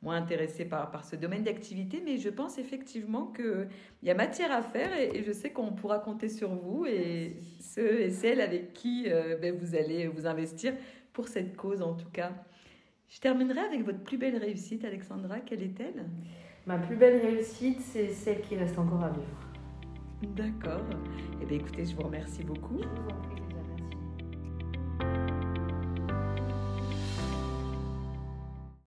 moins 0.00 0.14
intéressées 0.14 0.64
par, 0.64 0.92
par 0.92 1.04
ce 1.04 1.16
domaine 1.16 1.42
d'activité. 1.42 2.00
Mais 2.04 2.18
je 2.18 2.28
pense 2.28 2.56
effectivement 2.56 3.26
qu'il 3.26 3.68
y 4.04 4.10
a 4.10 4.14
matière 4.14 4.52
à 4.52 4.62
faire 4.62 4.96
et, 4.96 5.24
je 5.24 5.32
sais 5.32 5.50
qu'on 5.50 5.72
pourra 5.72 5.98
compter 5.98 6.28
sur 6.28 6.54
vous 6.54 6.86
et 6.86 7.36
ceux 7.58 8.00
et 8.00 8.10
celles 8.10 8.40
avec 8.40 8.74
qui 8.74 9.08
ben, 9.42 9.56
vous 9.58 9.74
allez 9.74 10.06
vous 10.06 10.24
investir 10.28 10.72
pour 11.12 11.26
cette 11.26 11.56
cause 11.56 11.82
en 11.82 11.94
tout 11.94 12.10
cas. 12.12 12.30
Je 13.08 13.20
terminerai 13.20 13.60
avec 13.60 13.84
votre 13.84 14.00
plus 14.00 14.18
belle 14.18 14.36
réussite, 14.36 14.84
Alexandra. 14.84 15.40
Quelle 15.40 15.62
est-elle? 15.62 16.04
Ma 16.66 16.78
plus 16.78 16.96
belle 16.96 17.20
réussite, 17.22 17.80
c'est 17.80 18.08
celle 18.08 18.42
qui 18.42 18.56
reste 18.56 18.78
encore 18.78 19.02
à 19.02 19.10
vivre. 19.10 20.34
D'accord. 20.36 20.84
Eh 21.40 21.46
bien, 21.46 21.58
écoutez, 21.58 21.86
je 21.86 21.96
vous 21.96 22.02
remercie 22.02 22.42
beaucoup. 22.44 22.78
Je 22.78 22.86
vous 22.86 23.08
en 23.08 23.20
prie. 23.22 23.47